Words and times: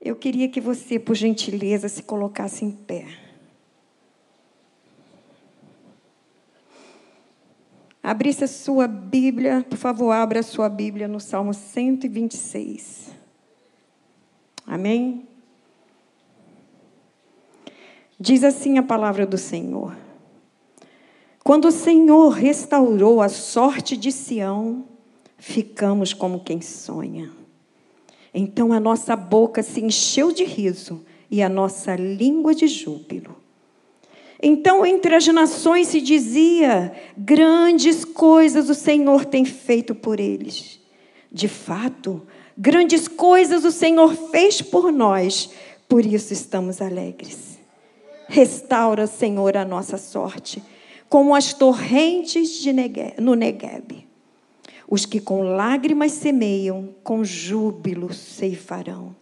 Eu 0.00 0.16
queria 0.16 0.48
que 0.48 0.60
você, 0.60 0.98
por 0.98 1.14
gentileza, 1.14 1.88
se 1.88 2.02
colocasse 2.02 2.64
em 2.64 2.70
pé. 2.70 3.06
Abrisse 8.02 8.44
a 8.44 8.48
sua 8.48 8.88
Bíblia, 8.88 9.64
por 9.68 9.76
favor, 9.76 10.10
abra 10.10 10.40
a 10.40 10.42
sua 10.42 10.70
Bíblia 10.70 11.06
no 11.06 11.20
Salmo 11.20 11.52
126. 11.52 13.14
Amém? 14.66 15.28
Diz 18.18 18.42
assim 18.42 18.78
a 18.78 18.82
palavra 18.82 19.26
do 19.26 19.36
Senhor. 19.36 19.94
Quando 21.44 21.66
o 21.66 21.72
Senhor 21.72 22.30
restaurou 22.30 23.20
a 23.20 23.28
sorte 23.28 23.96
de 23.96 24.10
Sião, 24.10 24.84
ficamos 25.36 26.14
como 26.14 26.40
quem 26.40 26.60
sonha. 26.60 27.39
Então 28.32 28.72
a 28.72 28.80
nossa 28.80 29.16
boca 29.16 29.62
se 29.62 29.80
encheu 29.80 30.32
de 30.32 30.44
riso 30.44 31.04
e 31.30 31.42
a 31.42 31.48
nossa 31.48 31.96
língua 31.96 32.54
de 32.54 32.66
júbilo. 32.66 33.36
Então, 34.42 34.86
entre 34.86 35.14
as 35.14 35.26
nações 35.28 35.88
se 35.88 36.00
dizia: 36.00 36.92
grandes 37.16 38.04
coisas 38.04 38.70
o 38.70 38.74
Senhor 38.74 39.24
tem 39.24 39.44
feito 39.44 39.94
por 39.94 40.18
eles. 40.18 40.80
De 41.30 41.46
fato, 41.46 42.22
grandes 42.56 43.06
coisas 43.06 43.64
o 43.64 43.70
Senhor 43.70 44.14
fez 44.30 44.62
por 44.62 44.90
nós, 44.90 45.50
por 45.88 46.04
isso 46.04 46.32
estamos 46.32 46.80
alegres. 46.80 47.58
Restaura, 48.28 49.06
Senhor, 49.06 49.56
a 49.56 49.64
nossa 49.64 49.98
sorte, 49.98 50.62
como 51.08 51.34
as 51.34 51.52
torrentes 51.52 52.64
Negev, 52.64 53.14
no 53.20 53.34
Negueb. 53.34 54.09
Os 54.90 55.06
que 55.06 55.20
com 55.20 55.42
lágrimas 55.42 56.12
semeiam, 56.12 56.92
com 57.04 57.24
júbilo 57.24 58.12
ceifarão. 58.12 59.16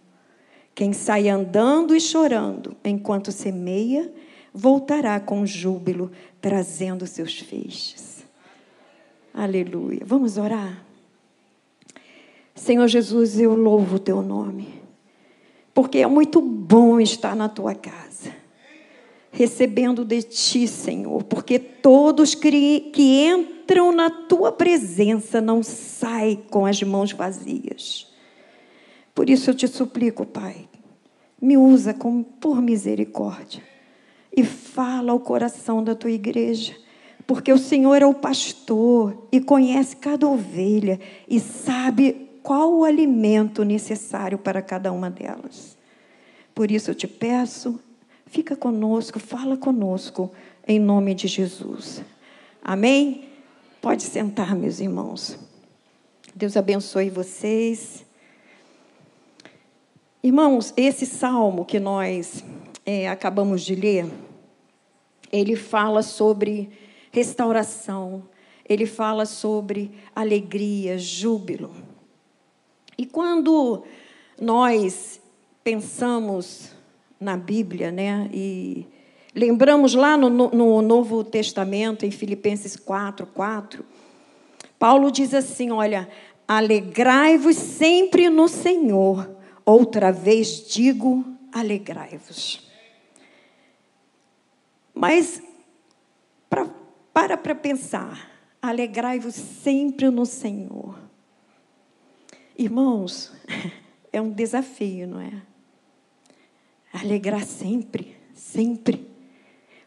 Quem 0.75 0.93
sai 0.93 1.29
andando 1.29 1.95
e 1.95 2.01
chorando 2.01 2.75
enquanto 2.83 3.31
semeia, 3.31 4.11
voltará 4.53 5.21
com 5.21 5.45
júbilo, 5.45 6.11
trazendo 6.41 7.07
seus 7.07 7.39
feixes. 7.39 8.25
Aleluia. 9.35 10.01
Vamos 10.05 10.39
orar? 10.39 10.85
Senhor 12.55 12.89
Jesus, 12.89 13.39
eu 13.39 13.55
louvo 13.55 13.97
o 13.97 14.01
teu 14.01 14.21
nome, 14.21 14.83
porque 15.73 15.99
é 15.99 16.07
muito 16.07 16.41
bom 16.41 16.99
estar 16.99 17.37
na 17.37 17.49
tua 17.49 17.75
casa, 17.75 18.33
recebendo 19.31 20.05
de 20.05 20.23
ti, 20.23 20.67
Senhor, 20.67 21.23
porque 21.25 21.59
todos 21.59 22.35
que, 22.35 22.93
entram 22.97 23.93
na 23.93 24.11
tua 24.11 24.51
presença 24.51 25.41
não 25.41 25.63
saem 25.63 26.37
com 26.51 26.67
as 26.67 26.83
mãos 26.83 27.13
vazias. 27.13 28.11
Por 29.15 29.29
isso 29.29 29.51
eu 29.51 29.55
te 29.55 29.69
suplico, 29.69 30.25
Pai, 30.25 30.69
me 31.41 31.57
usa 31.57 31.95
por 32.41 32.63
misericórdia 32.63 33.63
e 34.37 34.45
fala 34.45 35.13
ao 35.13 35.21
coração 35.21 35.83
da 35.83 35.95
tua 35.95 36.11
igreja, 36.11 36.75
porque 37.27 37.53
o 37.53 37.59
Senhor 37.59 38.01
é 38.01 38.07
o 38.07 38.15
pastor 38.15 39.29
e 39.31 39.41
conhece 39.41 39.97
cada 39.97 40.27
ovelha 40.27 40.99
e 41.29 41.39
sabe 41.39 42.29
qual 42.43 42.73
o 42.73 42.85
alimento 42.85 43.65
necessário 43.65 44.39
para 44.39 44.63
cada 44.63 44.91
uma 44.91 45.11
delas. 45.11 45.77
Por 46.55 46.71
isso 46.71 46.91
eu 46.91 46.95
te 46.95 47.07
peço, 47.07 47.79
fica 48.31 48.55
conosco, 48.55 49.19
fala 49.19 49.57
conosco, 49.57 50.31
em 50.67 50.79
nome 50.79 51.15
de 51.15 51.27
Jesus. 51.27 52.03
Amém? 52.63 53.29
Pode 53.81 54.03
sentar, 54.03 54.55
meus 54.55 54.81
irmãos. 54.81 55.39
Deus 56.35 56.57
abençoe 56.57 57.11
vocês. 57.11 58.05
Irmãos, 60.23 60.75
esse 60.77 61.07
salmo 61.07 61.65
que 61.65 61.81
nós 61.81 62.45
é, 62.85 63.09
acabamos 63.09 63.63
de 63.63 63.75
ler, 63.75 64.07
ele 65.33 65.57
fala 65.57 66.03
sobre 66.03 66.71
restauração, 67.11 68.25
ele 68.69 68.85
fala 68.85 69.25
sobre 69.25 69.93
alegria, 70.15 70.99
júbilo. 70.99 71.75
E 72.97 73.07
quando 73.07 73.85
nós 74.41 75.21
pensamos 75.63 76.78
na 77.21 77.37
Bíblia, 77.37 77.91
né, 77.91 78.29
e 78.33 78.87
lembramos 79.35 79.95
lá 79.95 80.17
no, 80.17 80.31
no 80.31 80.83
Novo 80.83 81.23
Testamento, 81.25 82.05
em 82.05 82.11
Filipenses 82.11 82.77
4, 82.77 83.27
4, 83.27 83.85
Paulo 84.79 85.11
diz 85.11 85.35
assim: 85.35 85.71
olha, 85.71 86.09
alegrai-vos 86.47 87.57
sempre 87.57 88.31
no 88.31 88.49
Senhor, 88.49 89.29
outra 89.65 90.13
vez 90.13 90.67
digo, 90.69 91.25
alegrai-vos. 91.53 92.67
Mas 94.95 95.43
pra, 96.49 96.69
para 97.13 97.37
para 97.37 97.55
pensar, 97.55 98.31
alegrai-vos 98.63 99.35
sempre 99.35 100.09
no 100.11 100.25
Senhor. 100.25 100.99
Irmãos, 102.57 103.33
é 104.13 104.21
um 104.21 104.31
desafio, 104.31 105.07
não 105.07 105.21
é? 105.21 105.48
Alegrar 106.93 107.45
sempre, 107.45 108.17
sempre. 108.35 109.07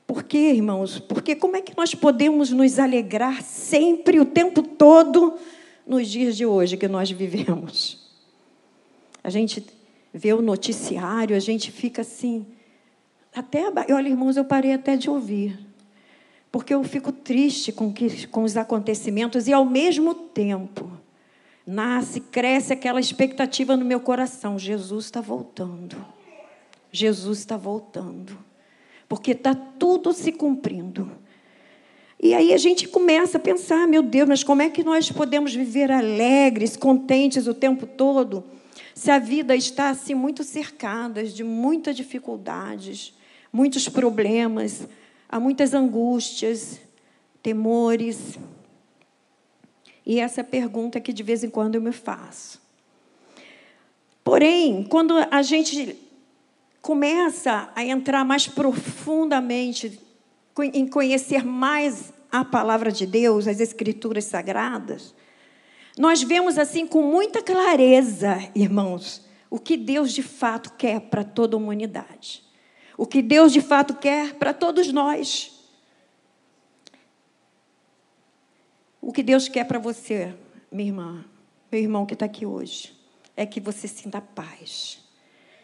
Por 0.06 0.24
quê, 0.24 0.52
irmãos? 0.54 1.00
Porque 1.00 1.36
como 1.36 1.56
é 1.56 1.62
que 1.62 1.76
nós 1.76 1.96
podemos 1.96 2.52
nos 2.52 2.78
alegrar 2.78 3.42
sempre, 3.42 4.20
o 4.20 4.26
tempo 4.26 4.62
todo, 4.62 5.36
nos 5.88 6.08
dias 6.08 6.36
de 6.36 6.46
hoje 6.46 6.78
que 6.78 6.88
nós 6.88 7.10
vivemos? 7.10 8.12
A 9.24 9.30
gente 9.30 9.66
vê 10.14 10.34
o 10.34 10.42
noticiário, 10.42 11.36
a 11.36 11.40
gente 11.40 11.72
fica 11.72 12.02
assim, 12.02 12.46
até, 13.34 13.64
olha, 13.94 14.10
irmãos, 14.10 14.36
eu 14.36 14.44
parei 14.44 14.74
até 14.74 14.98
de 14.98 15.10
ouvir. 15.10 15.58
Porque 16.52 16.74
eu 16.74 16.84
fico 16.84 17.14
triste 17.14 17.72
com, 17.72 17.94
que, 17.94 18.28
com 18.28 18.44
os 18.44 18.58
acontecimentos 18.58 19.48
e, 19.48 19.54
ao 19.54 19.64
mesmo 19.64 20.14
tempo, 20.14 20.92
nasce, 21.66 22.20
cresce 22.20 22.74
aquela 22.74 23.00
expectativa 23.00 23.78
no 23.78 23.86
meu 23.86 24.02
coração: 24.02 24.60
Jesus 24.60 25.06
está 25.06 25.22
voltando. 25.22 25.96
Jesus 26.92 27.40
está 27.40 27.58
voltando. 27.58 28.38
Porque 29.08 29.32
está 29.32 29.54
tudo 29.54 30.14
se 30.14 30.32
cumprindo. 30.32 31.12
E 32.20 32.34
aí 32.34 32.54
a 32.54 32.58
gente 32.58 32.88
começa 32.88 33.38
a 33.38 33.42
pensar: 33.42 33.88
meu 33.88 34.04
Deus, 34.04 34.28
mas 34.28 34.44
como 34.44 34.62
é 34.62 34.70
que 34.70 34.84
nós 34.84 35.12
podemos 35.12 35.54
viver 35.54 35.92
alegres, 35.92 36.78
contentes 36.78 37.48
o 37.48 37.54
tempo 37.54 37.86
todo, 37.86 38.44
se 38.94 39.10
a 39.10 39.20
vida 39.20 39.56
está 39.56 39.90
assim 39.90 40.14
muito 40.14 40.44
cercada 40.44 41.24
de 41.24 41.44
muitas 41.44 41.96
dificuldades? 41.96 43.14
muitos 43.52 43.90
problemas, 43.90 44.88
há 45.28 45.40
muitas 45.40 45.74
angústias, 45.74 46.80
temores. 47.44 48.38
E 50.06 50.20
essa 50.20 50.42
é 50.42 50.44
a 50.44 50.46
pergunta 50.46 51.00
que 51.00 51.12
de 51.12 51.24
vez 51.24 51.44
em 51.44 51.50
quando 51.50 51.76
eu 51.76 51.82
me 51.82 51.92
faço. 51.92 52.62
Porém, 54.24 54.84
quando 54.84 55.16
a 55.30 55.42
gente 55.42 55.98
começa 56.82 57.70
a 57.76 57.84
entrar 57.84 58.26
mais 58.26 58.48
profundamente 58.48 60.00
em 60.74 60.88
conhecer 60.88 61.46
mais 61.46 62.14
a 62.32 62.44
palavra 62.44 62.92
de 62.92 63.06
Deus, 63.06 63.48
as 63.48 63.60
escrituras 63.60 64.26
sagradas, 64.26 65.14
nós 65.98 66.24
vemos 66.24 66.58
assim 66.58 66.88
com 66.88 67.02
muita 67.02 67.42
clareza, 67.42 68.38
irmãos, 68.56 69.26
o 69.50 69.60
que 69.60 69.76
Deus 69.76 70.14
de 70.14 70.24
fato 70.24 70.72
quer 70.78 71.00
para 71.02 71.24
toda 71.24 71.56
a 71.56 71.60
humanidade 71.60 72.44
o 73.02 73.08
que 73.08 73.24
Deus 73.24 73.52
de 73.52 73.62
fato 73.62 73.96
quer 73.96 74.36
para 74.36 74.54
todos 74.54 74.94
nós. 74.94 75.60
O 79.02 79.12
que 79.12 79.24
Deus 79.24 79.48
quer 79.48 79.66
para 79.66 79.80
você, 79.80 80.36
minha 80.72 80.90
irmã, 80.90 81.26
meu 81.72 81.82
irmão 81.82 82.06
que 82.06 82.14
está 82.14 82.28
aqui 82.28 82.46
hoje, 82.46 82.96
é 83.36 83.44
que 83.44 83.60
você 83.60 83.88
sinta 83.88 84.22
paz, 84.22 85.01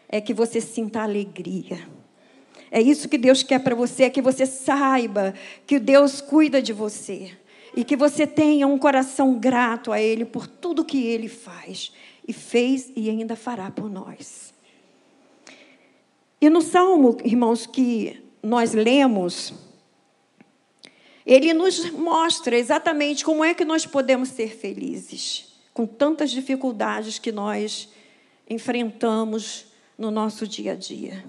é 0.08 0.20
que 0.20 0.32
você 0.32 0.60
sinta 0.60 1.02
alegria. 1.02 1.86
É 2.70 2.80
isso 2.80 3.08
que 3.08 3.18
Deus 3.18 3.42
quer 3.42 3.60
para 3.60 3.74
você, 3.74 4.04
é 4.04 4.10
que 4.10 4.22
você 4.22 4.46
saiba 4.46 5.34
que 5.66 5.78
Deus 5.78 6.20
cuida 6.20 6.60
de 6.60 6.72
você 6.72 7.32
e 7.76 7.84
que 7.84 7.96
você 7.96 8.26
tenha 8.26 8.66
um 8.66 8.78
coração 8.78 9.38
grato 9.38 9.92
a 9.92 10.00
Ele 10.00 10.24
por 10.24 10.46
tudo 10.46 10.84
que 10.84 11.06
Ele 11.06 11.28
faz 11.28 11.92
e 12.26 12.32
fez 12.32 12.92
e 12.94 13.08
ainda 13.08 13.36
fará 13.36 13.70
por 13.70 13.90
nós. 13.90 14.52
E 16.40 16.48
no 16.48 16.60
salmo, 16.60 17.16
irmãos, 17.24 17.66
que 17.66 18.22
nós 18.42 18.72
lemos, 18.72 19.52
ele 21.26 21.52
nos 21.52 21.90
mostra 21.90 22.56
exatamente 22.56 23.24
como 23.24 23.44
é 23.44 23.52
que 23.52 23.64
nós 23.64 23.84
podemos 23.84 24.30
ser 24.30 24.56
felizes 24.56 25.52
com 25.74 25.86
tantas 25.86 26.30
dificuldades 26.30 27.18
que 27.18 27.30
nós 27.30 27.88
enfrentamos 28.48 29.67
no 29.98 30.10
nosso 30.10 30.46
dia 30.46 30.72
a 30.72 30.76
dia. 30.76 31.24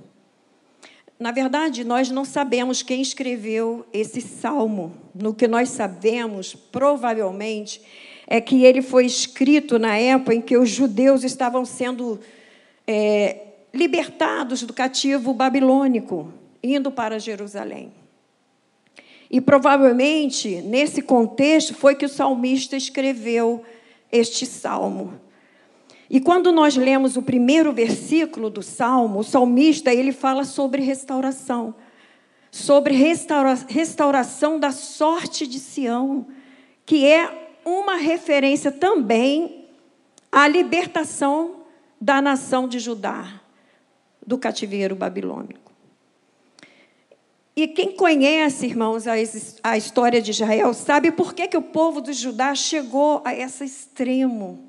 Na 1.19 1.31
verdade, 1.31 1.83
nós 1.83 2.09
não 2.09 2.23
sabemos 2.23 2.81
quem 2.81 3.01
escreveu 3.01 3.85
esse 3.91 4.21
salmo. 4.21 4.93
No 5.13 5.33
que 5.33 5.47
nós 5.47 5.69
sabemos, 5.69 6.55
provavelmente, 6.55 7.81
é 8.25 8.39
que 8.39 8.63
ele 8.63 8.81
foi 8.81 9.05
escrito 9.05 9.77
na 9.77 9.97
época 9.97 10.35
em 10.35 10.41
que 10.41 10.55
os 10.55 10.69
judeus 10.69 11.23
estavam 11.23 11.65
sendo 11.65 12.19
é, 12.87 13.47
libertados 13.73 14.63
do 14.63 14.73
cativo 14.73 15.33
babilônico, 15.33 16.31
indo 16.63 16.91
para 16.91 17.19
Jerusalém. 17.19 17.91
E 19.29 19.41
provavelmente, 19.41 20.61
nesse 20.61 21.01
contexto, 21.01 21.73
foi 21.73 21.95
que 21.95 22.05
o 22.05 22.09
salmista 22.09 22.77
escreveu 22.77 23.63
este 24.11 24.45
salmo. 24.45 25.19
E 26.09 26.19
quando 26.19 26.51
nós 26.51 26.75
lemos 26.75 27.15
o 27.15 27.21
primeiro 27.21 27.71
versículo 27.71 28.49
do 28.49 28.63
salmo, 28.63 29.19
o 29.19 29.23
salmista 29.23 29.93
ele 29.93 30.11
fala 30.11 30.43
sobre 30.43 30.81
restauração, 30.81 31.75
sobre 32.49 32.95
restaura, 32.95 33.53
restauração 33.67 34.59
da 34.59 34.71
sorte 34.71 35.45
de 35.45 35.59
Sião, 35.59 36.25
que 36.83 37.05
é 37.05 37.51
uma 37.63 37.95
referência 37.95 38.71
também 38.71 39.67
à 40.31 40.47
libertação 40.47 41.63
da 42.01 42.21
nação 42.21 42.67
de 42.67 42.79
Judá 42.79 43.41
do 44.25 44.37
cativeiro 44.37 44.95
babilônico. 44.95 45.69
E 47.55 47.67
quem 47.67 47.91
conhece, 47.91 48.67
irmãos, 48.67 49.05
a, 49.05 49.77
história 49.77 50.21
de 50.21 50.31
Israel, 50.31 50.73
sabe 50.73 51.11
por 51.11 51.33
que, 51.33 51.47
que 51.47 51.57
o 51.57 51.61
povo 51.61 51.99
de 51.99 52.13
Judá 52.13 52.55
chegou 52.55 53.21
a 53.25 53.35
esse 53.35 53.65
extremo, 53.65 54.68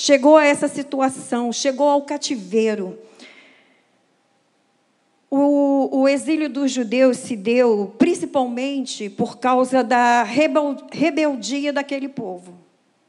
chegou 0.00 0.38
a 0.38 0.46
essa 0.46 0.66
situação, 0.66 1.52
chegou 1.52 1.86
ao 1.86 2.00
cativeiro. 2.00 2.98
O, 5.30 6.00
o 6.00 6.08
exílio 6.08 6.48
dos 6.48 6.72
judeus 6.72 7.18
se 7.18 7.36
deu 7.36 7.94
principalmente 7.98 9.10
por 9.10 9.36
causa 9.36 9.84
da 9.84 10.22
rebeldia 10.22 11.70
daquele 11.70 12.08
povo, 12.08 12.58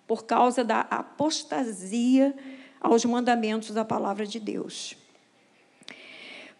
por 0.06 0.26
causa 0.26 0.66
da 0.66 0.82
apostasia 0.82 2.36
aos 2.82 3.06
mandamentos 3.06 3.72
da 3.72 3.86
palavra 3.86 4.28
de 4.28 4.38
Deus. 4.38 4.98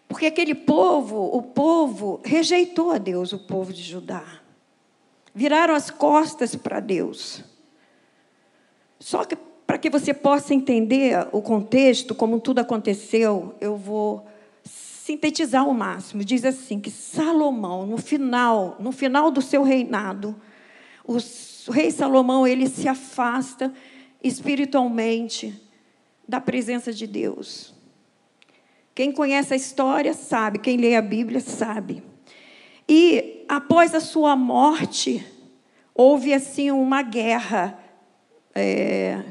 Porque 0.08 0.24
aquele 0.24 0.54
povo, 0.54 1.26
o 1.36 1.42
povo, 1.42 2.22
rejeitou 2.24 2.90
a 2.90 2.96
Deus, 2.96 3.34
o 3.34 3.38
povo 3.38 3.70
de 3.70 3.82
Judá. 3.82 4.24
Viraram 5.34 5.74
as 5.74 5.90
costas 5.90 6.56
para 6.56 6.80
Deus. 6.80 7.44
Só 8.98 9.24
que 9.24 9.36
para 9.72 9.78
que 9.78 9.88
você 9.88 10.12
possa 10.12 10.52
entender 10.52 11.26
o 11.32 11.40
contexto, 11.40 12.14
como 12.14 12.38
tudo 12.38 12.58
aconteceu, 12.58 13.54
eu 13.58 13.74
vou 13.74 14.26
sintetizar 14.62 15.62
ao 15.62 15.72
máximo. 15.72 16.22
Diz 16.22 16.44
assim 16.44 16.78
que 16.78 16.90
Salomão, 16.90 17.86
no 17.86 17.96
final, 17.96 18.76
no 18.78 18.92
final 18.92 19.30
do 19.30 19.40
seu 19.40 19.62
reinado, 19.62 20.36
o 21.06 21.16
rei 21.72 21.90
Salomão, 21.90 22.46
ele 22.46 22.68
se 22.68 22.86
afasta 22.86 23.72
espiritualmente 24.22 25.58
da 26.28 26.38
presença 26.38 26.92
de 26.92 27.06
Deus. 27.06 27.72
Quem 28.94 29.10
conhece 29.10 29.54
a 29.54 29.56
história 29.56 30.12
sabe, 30.12 30.58
quem 30.58 30.76
lê 30.76 30.96
a 30.96 31.00
Bíblia 31.00 31.40
sabe. 31.40 32.02
E 32.86 33.46
após 33.48 33.94
a 33.94 34.00
sua 34.00 34.36
morte, 34.36 35.26
houve 35.94 36.34
assim 36.34 36.70
uma 36.70 37.00
guerra 37.00 37.82
é, 38.54 39.22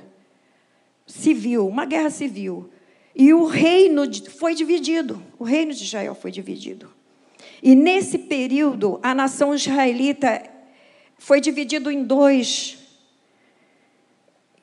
civil, 1.12 1.68
uma 1.68 1.86
guerra 1.86 2.10
civil. 2.10 2.70
E 3.16 3.34
o 3.34 3.46
reino 3.46 4.04
foi 4.30 4.56
dividido, 4.56 5.22
o 5.38 5.44
reino 5.44 5.74
de 5.74 5.84
Israel 5.84 6.16
foi 6.16 6.32
dividido. 6.32 6.90
E 7.62 7.76
nesse 7.76 8.18
período, 8.18 9.00
a 9.04 9.14
nação 9.14 9.54
israelita 9.54 10.42
foi 11.18 11.42
dividido 11.42 11.92
em 11.92 12.04
dois, 12.04 12.78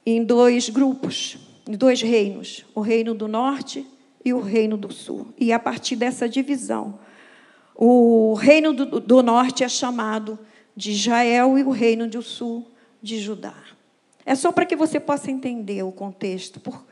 em 0.05 0.25
dois 0.25 0.69
grupos, 0.69 1.39
em 1.69 1.77
dois 1.77 2.01
reinos: 2.01 2.65
o 2.75 2.81
reino 2.81 3.15
do 3.15 3.29
norte 3.29 3.87
e 4.25 4.33
o 4.33 4.41
reino 4.41 4.77
do 4.77 4.93
sul. 4.93 5.29
E 5.39 5.53
a 5.53 5.59
partir 5.59 5.97
dessa 5.97 6.29
divisão, 6.29 6.99
o 7.75 8.35
reino 8.35 8.73
do, 8.73 8.99
do 8.99 9.23
norte 9.23 9.63
é 9.63 9.69
chamado 9.69 10.39
de 10.75 10.93
Israel 10.93 11.59
e 11.59 11.63
o 11.63 11.71
reino 11.71 12.09
do 12.09 12.23
sul 12.23 12.67
de 13.03 13.19
Judá. 13.19 13.55
É 14.29 14.35
só 14.35 14.53
para 14.53 14.67
que 14.67 14.77
você 14.77 15.01
possa 15.01 15.31
entender 15.31 15.83
o 15.83 15.91
contexto, 15.91 16.61
por 16.61 16.85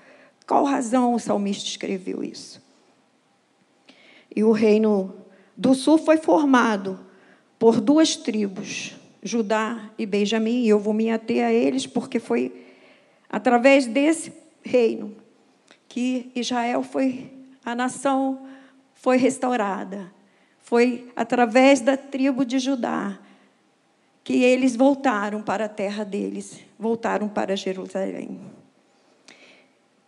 qual 0.47 0.65
razão 0.65 1.13
o 1.13 1.19
salmista 1.19 1.69
escreveu 1.69 2.25
isso. 2.25 2.63
E 4.35 4.43
o 4.43 4.53
reino 4.53 5.15
do 5.55 5.75
sul 5.75 5.99
foi 5.99 6.17
formado 6.17 6.99
por 7.59 7.79
duas 7.79 8.17
tribos, 8.17 8.97
Judá 9.23 9.91
e 9.99 10.07
Benjamim, 10.07 10.63
e 10.63 10.71
eu 10.71 10.79
vou 10.81 10.95
me 10.95 11.11
ater 11.11 11.45
a 11.45 11.53
eles 11.53 11.87
porque 11.87 12.19
foi 12.19 12.69
através 13.29 13.85
desse 13.85 14.33
reino 14.65 15.15
que 15.91 16.33
Israel 16.35 16.83
foi, 16.83 17.31
a 17.63 17.75
nação 17.75 18.47
foi 18.95 19.19
restaurada. 19.19 20.11
Foi 20.61 21.13
através 21.15 21.83
da 21.83 21.99
tribo 21.99 22.47
de 22.47 22.59
Judá 22.59 23.19
que 24.27 24.43
eles 24.43 24.75
voltaram 24.75 25.41
para 25.41 25.67
a 25.67 25.69
terra 25.69 26.05
deles, 26.05 26.59
voltaram 26.77 27.29
para 27.29 27.55
Jerusalém. 27.55 28.41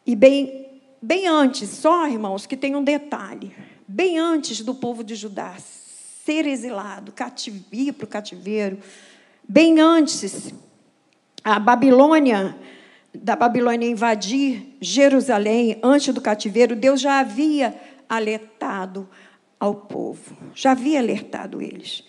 E 0.05 0.17
bem, 0.17 0.67
bem 1.01 1.29
antes, 1.29 1.71
só 1.71 2.05
irmãos, 2.09 2.45
que 2.45 2.57
tem 2.57 2.75
um 2.75 2.83
detalhe, 2.83 3.55
bem 3.87 4.19
antes 4.19 4.61
do 4.61 4.75
povo 4.75 5.05
de 5.05 5.15
Judá 5.15 5.55
ser 5.61 6.47
exilado, 6.49 7.15
ir 7.71 7.93
para 7.93 8.05
o 8.05 8.09
cativeiro, 8.09 8.81
bem 9.49 9.79
antes, 9.79 10.53
a 11.45 11.61
Babilônia 11.61 12.59
da 13.15 13.37
Babilônia 13.37 13.89
invadir 13.89 14.77
Jerusalém 14.81 15.79
antes 15.81 16.13
do 16.13 16.21
cativeiro, 16.21 16.75
Deus 16.75 17.01
já 17.01 17.21
havia 17.21 17.73
alertado 18.09 19.09
ao 19.61 19.77
povo, 19.77 20.37
já 20.57 20.73
havia 20.73 20.99
alertado 20.99 21.63
eles. 21.63 22.08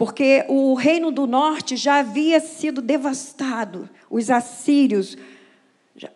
Porque 0.00 0.46
o 0.48 0.72
reino 0.72 1.10
do 1.10 1.26
norte 1.26 1.76
já 1.76 1.98
havia 1.98 2.40
sido 2.40 2.80
devastado, 2.80 3.86
os 4.08 4.30
assírios 4.30 5.14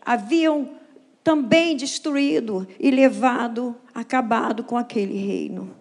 haviam 0.00 0.70
também 1.22 1.76
destruído 1.76 2.66
e 2.80 2.90
levado, 2.90 3.76
acabado 3.94 4.64
com 4.64 4.78
aquele 4.78 5.18
reino. 5.18 5.76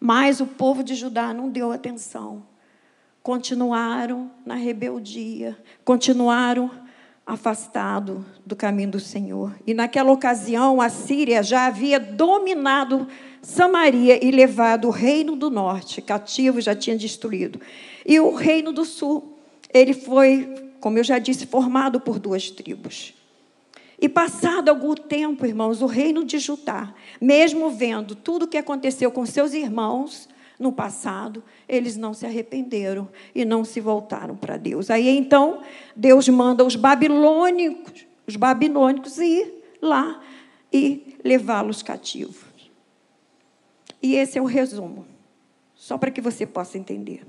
Mas 0.00 0.40
o 0.40 0.46
povo 0.48 0.82
de 0.82 0.96
Judá 0.96 1.32
não 1.32 1.48
deu 1.48 1.70
atenção. 1.70 2.42
Continuaram 3.22 4.28
na 4.44 4.56
rebeldia, 4.56 5.56
continuaram 5.84 6.72
afastado 7.24 8.26
do 8.44 8.56
caminho 8.56 8.90
do 8.90 8.98
Senhor. 8.98 9.54
E 9.64 9.72
naquela 9.72 10.10
ocasião, 10.10 10.80
a 10.80 10.88
Síria 10.88 11.40
já 11.40 11.66
havia 11.66 12.00
dominado 12.00 13.06
Samaria 13.42 14.24
e 14.24 14.30
levado 14.30 14.86
o 14.86 14.90
reino 14.92 15.34
do 15.34 15.50
norte, 15.50 16.00
cativo, 16.00 16.60
já 16.60 16.76
tinha 16.76 16.96
destruído. 16.96 17.60
E 18.06 18.20
o 18.20 18.34
reino 18.34 18.72
do 18.72 18.84
sul, 18.84 19.36
ele 19.74 19.92
foi, 19.92 20.70
como 20.78 20.96
eu 20.96 21.02
já 21.02 21.18
disse, 21.18 21.44
formado 21.46 22.00
por 22.00 22.20
duas 22.20 22.50
tribos. 22.50 23.14
E 24.00 24.08
passado 24.08 24.68
algum 24.68 24.94
tempo, 24.94 25.44
irmãos, 25.44 25.82
o 25.82 25.86
reino 25.86 26.24
de 26.24 26.38
Judá, 26.38 26.94
mesmo 27.20 27.68
vendo 27.70 28.14
tudo 28.14 28.44
o 28.44 28.48
que 28.48 28.56
aconteceu 28.56 29.10
com 29.10 29.26
seus 29.26 29.52
irmãos, 29.54 30.28
no 30.56 30.72
passado, 30.72 31.42
eles 31.68 31.96
não 31.96 32.14
se 32.14 32.24
arrependeram 32.24 33.08
e 33.34 33.44
não 33.44 33.64
se 33.64 33.80
voltaram 33.80 34.36
para 34.36 34.56
Deus. 34.56 34.88
Aí 34.88 35.08
então, 35.08 35.62
Deus 35.96 36.28
manda 36.28 36.64
os 36.64 36.76
babilônicos, 36.76 38.06
os 38.24 38.36
babilônicos 38.36 39.18
ir 39.18 39.52
lá 39.82 40.20
e 40.72 41.16
levá-los 41.24 41.82
cativos. 41.82 42.51
E 44.02 44.16
esse 44.16 44.36
é 44.36 44.42
o 44.42 44.46
resumo, 44.46 45.06
só 45.74 45.96
para 45.96 46.10
que 46.10 46.20
você 46.20 46.44
possa 46.44 46.76
entender. 46.76 47.24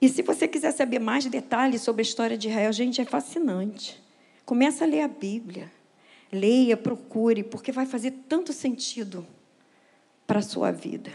E 0.00 0.08
se 0.08 0.22
você 0.22 0.48
quiser 0.48 0.72
saber 0.72 0.98
mais 0.98 1.26
detalhes 1.26 1.82
sobre 1.82 2.00
a 2.00 2.04
história 2.04 2.38
de 2.38 2.48
Israel, 2.48 2.72
gente, 2.72 3.00
é 3.00 3.04
fascinante. 3.04 4.02
Começa 4.46 4.84
a 4.84 4.86
ler 4.86 5.02
a 5.02 5.08
Bíblia. 5.08 5.70
Leia, 6.32 6.76
procure, 6.76 7.42
porque 7.42 7.70
vai 7.70 7.84
fazer 7.84 8.12
tanto 8.26 8.52
sentido 8.52 9.26
para 10.26 10.38
a 10.38 10.42
sua 10.42 10.70
vida. 10.70 11.12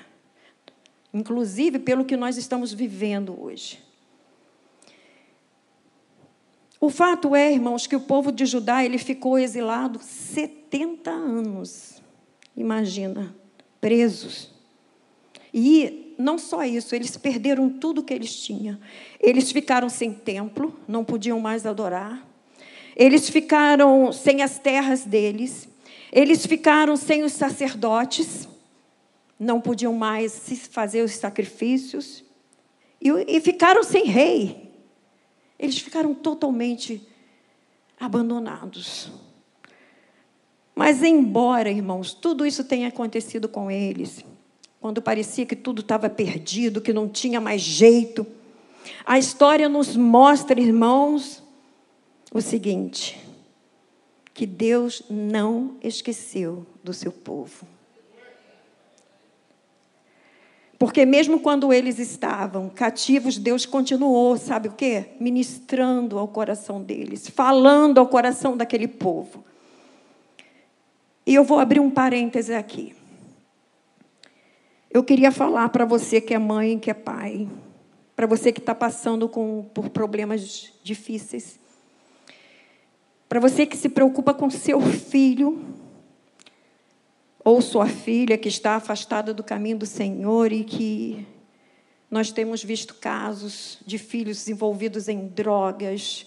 Inclusive 1.11 1.79
pelo 1.79 2.05
que 2.05 2.15
nós 2.15 2.37
estamos 2.37 2.71
vivendo 2.71 3.41
hoje. 3.41 3.83
O 6.79 6.89
fato 6.89 7.35
é, 7.35 7.51
irmãos, 7.51 7.87
que 7.87 7.95
o 7.95 8.01
povo 8.01 8.31
de 8.31 8.45
Judá 8.45 8.85
ele 8.85 8.99
ficou 8.99 9.39
exilado 9.39 9.99
70 9.99 11.09
anos. 11.09 12.03
Imagina, 12.55 13.35
presos. 13.79 14.49
E 15.53 16.15
não 16.17 16.37
só 16.37 16.63
isso, 16.63 16.95
eles 16.95 17.17
perderam 17.17 17.69
tudo 17.69 18.03
que 18.03 18.13
eles 18.13 18.35
tinham. 18.35 18.79
Eles 19.19 19.51
ficaram 19.51 19.89
sem 19.89 20.13
templo, 20.13 20.77
não 20.87 21.03
podiam 21.03 21.39
mais 21.39 21.65
adorar. 21.65 22.25
Eles 22.95 23.29
ficaram 23.29 24.11
sem 24.13 24.41
as 24.41 24.57
terras 24.57 25.03
deles. 25.03 25.67
Eles 26.11 26.45
ficaram 26.45 26.95
sem 26.95 27.23
os 27.23 27.33
sacerdotes 27.33 28.47
não 29.39 29.59
podiam 29.59 29.93
mais 29.93 30.49
fazer 30.71 31.01
os 31.01 31.11
sacrifícios 31.13 32.23
e, 33.01 33.09
e 33.09 33.41
ficaram 33.41 33.83
sem 33.83 34.05
rei. 34.05 34.73
Eles 35.59 35.77
ficaram 35.77 36.13
totalmente 36.13 37.05
abandonados. 37.99 39.11
Mas, 40.75 41.01
embora, 41.01 41.71
irmãos, 41.71 42.13
tudo 42.13 42.45
isso 42.45 42.65
tenha 42.65 42.89
acontecido 42.89 43.47
com 43.47 43.71
eles, 43.71 44.25
quando 44.81 45.01
parecia 45.01 45.45
que 45.45 45.55
tudo 45.55 45.79
estava 45.79 46.09
perdido, 46.09 46.81
que 46.81 46.91
não 46.91 47.07
tinha 47.07 47.39
mais 47.39 47.61
jeito, 47.61 48.27
a 49.05 49.17
história 49.17 49.69
nos 49.69 49.95
mostra, 49.95 50.59
irmãos, 50.59 51.41
o 52.33 52.41
seguinte: 52.41 53.17
que 54.33 54.45
Deus 54.45 55.01
não 55.09 55.77
esqueceu 55.81 56.67
do 56.83 56.93
seu 56.93 57.11
povo. 57.11 57.65
Porque 60.77 61.05
mesmo 61.05 61.39
quando 61.39 61.71
eles 61.71 61.99
estavam 61.99 62.69
cativos, 62.69 63.37
Deus 63.37 63.65
continuou, 63.65 64.37
sabe 64.37 64.67
o 64.67 64.73
quê? 64.73 65.05
Ministrando 65.21 66.19
ao 66.19 66.27
coração 66.27 66.83
deles, 66.83 67.29
falando 67.29 67.97
ao 67.97 68.07
coração 68.07 68.57
daquele 68.57 68.89
povo. 68.89 69.43
E 71.25 71.33
eu 71.33 71.43
vou 71.43 71.59
abrir 71.59 71.79
um 71.79 71.89
parêntese 71.89 72.53
aqui. 72.53 72.95
Eu 74.91 75.03
queria 75.03 75.31
falar 75.31 75.69
para 75.69 75.83
você 75.83 76.21
que 76.21 76.33
é 76.33 76.39
mãe, 76.39 76.79
que 76.79 76.89
é 76.89 76.93
pai, 76.93 77.49
para 78.15 78.27
você 78.27 78.51
que 78.51 78.59
está 78.59 78.73
passando 78.73 79.27
com, 79.27 79.69
por 79.73 79.89
problemas 79.89 80.71
difíceis, 80.83 81.59
para 83.27 83.39
você 83.39 83.65
que 83.65 83.75
se 83.75 83.89
preocupa 83.89 84.33
com 84.33 84.49
seu 84.49 84.79
filho, 84.79 85.75
ou 87.45 87.61
sua 87.61 87.87
filha 87.87 88.39
que 88.39 88.47
está 88.47 88.75
afastada 88.75 89.31
do 89.31 89.43
caminho 89.43 89.77
do 89.77 89.85
Senhor 89.85 90.51
e 90.51 90.63
que 90.63 91.27
nós 92.09 92.31
temos 92.31 92.63
visto 92.63 92.95
casos 92.95 93.77
de 93.85 93.99
filhos 93.99 94.47
envolvidos 94.47 95.07
em 95.07 95.27
drogas, 95.27 96.25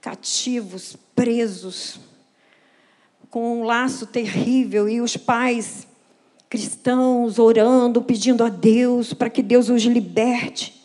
cativos, 0.00 0.96
presos, 1.14 2.00
com 3.36 3.60
um 3.60 3.64
laço 3.64 4.06
terrível 4.06 4.88
e 4.88 4.98
os 4.98 5.14
pais 5.14 5.86
cristãos 6.48 7.38
orando, 7.38 8.00
pedindo 8.00 8.42
a 8.42 8.48
Deus 8.48 9.12
para 9.12 9.28
que 9.28 9.42
Deus 9.42 9.68
os 9.68 9.82
liberte. 9.82 10.82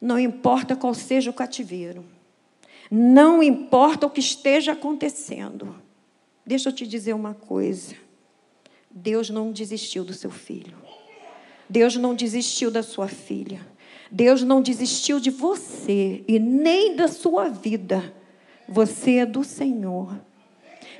Não 0.00 0.20
importa 0.20 0.76
qual 0.76 0.94
seja 0.94 1.28
o 1.28 1.34
cativeiro, 1.34 2.04
não 2.88 3.42
importa 3.42 4.06
o 4.06 4.10
que 4.10 4.20
esteja 4.20 4.70
acontecendo, 4.70 5.74
Deixa 6.46 6.68
eu 6.68 6.72
te 6.72 6.86
dizer 6.86 7.14
uma 7.14 7.34
coisa. 7.34 7.96
Deus 8.88 9.28
não 9.28 9.50
desistiu 9.50 10.04
do 10.04 10.14
seu 10.14 10.30
filho. 10.30 10.76
Deus 11.68 11.96
não 11.96 12.14
desistiu 12.14 12.70
da 12.70 12.84
sua 12.84 13.08
filha. 13.08 13.66
Deus 14.08 14.44
não 14.44 14.62
desistiu 14.62 15.18
de 15.18 15.30
você 15.30 16.22
e 16.28 16.38
nem 16.38 16.94
da 16.94 17.08
sua 17.08 17.48
vida. 17.48 18.21
Você 18.68 19.16
é 19.16 19.26
do 19.26 19.44
Senhor. 19.44 20.18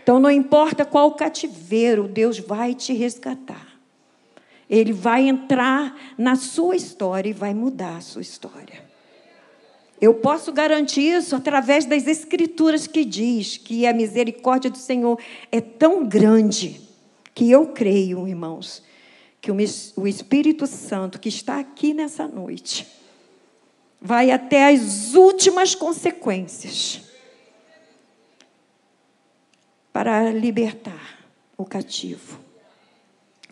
Então 0.03 0.19
não 0.19 0.31
importa 0.31 0.85
qual 0.85 1.13
cativeiro, 1.13 2.09
Deus 2.09 2.39
vai 2.39 2.75
te 2.75 2.93
resgatar. 2.93 3.69
Ele 4.69 4.93
vai 4.93 5.29
entrar 5.29 5.97
na 6.19 6.35
sua 6.35 6.75
história 6.75 7.31
e 7.31 7.33
vai 7.33 7.55
mudar 7.55 7.99
a 7.99 8.01
sua 8.01 8.23
história. 8.23 8.83
Eu 10.01 10.15
posso 10.15 10.51
garantir 10.51 11.03
isso 11.03 11.37
através 11.37 11.85
das 11.85 12.09
escrituras 12.09 12.89
que 12.89 13.05
diz 13.05 13.57
que 13.57 13.87
a 13.87 13.93
misericórdia 13.93 14.71
do 14.71 14.79
Senhor 14.79 15.19
é 15.53 15.61
tão 15.61 16.05
grande 16.05 16.81
que 17.33 17.49
eu 17.51 17.69
creio, 17.69 18.27
irmãos, 18.27 18.83
que 19.41 19.53
o 19.53 20.07
Espírito 20.09 20.67
Santo 20.67 21.21
que 21.21 21.29
está 21.29 21.61
aqui 21.61 21.95
nessa 21.95 22.27
noite 22.27 22.87
vai 24.01 24.33
até 24.33 24.73
as 24.73 25.15
últimas 25.15 25.77
consequências 25.77 27.12
para 29.93 30.31
libertar 30.31 31.19
o 31.57 31.65
cativo. 31.65 32.41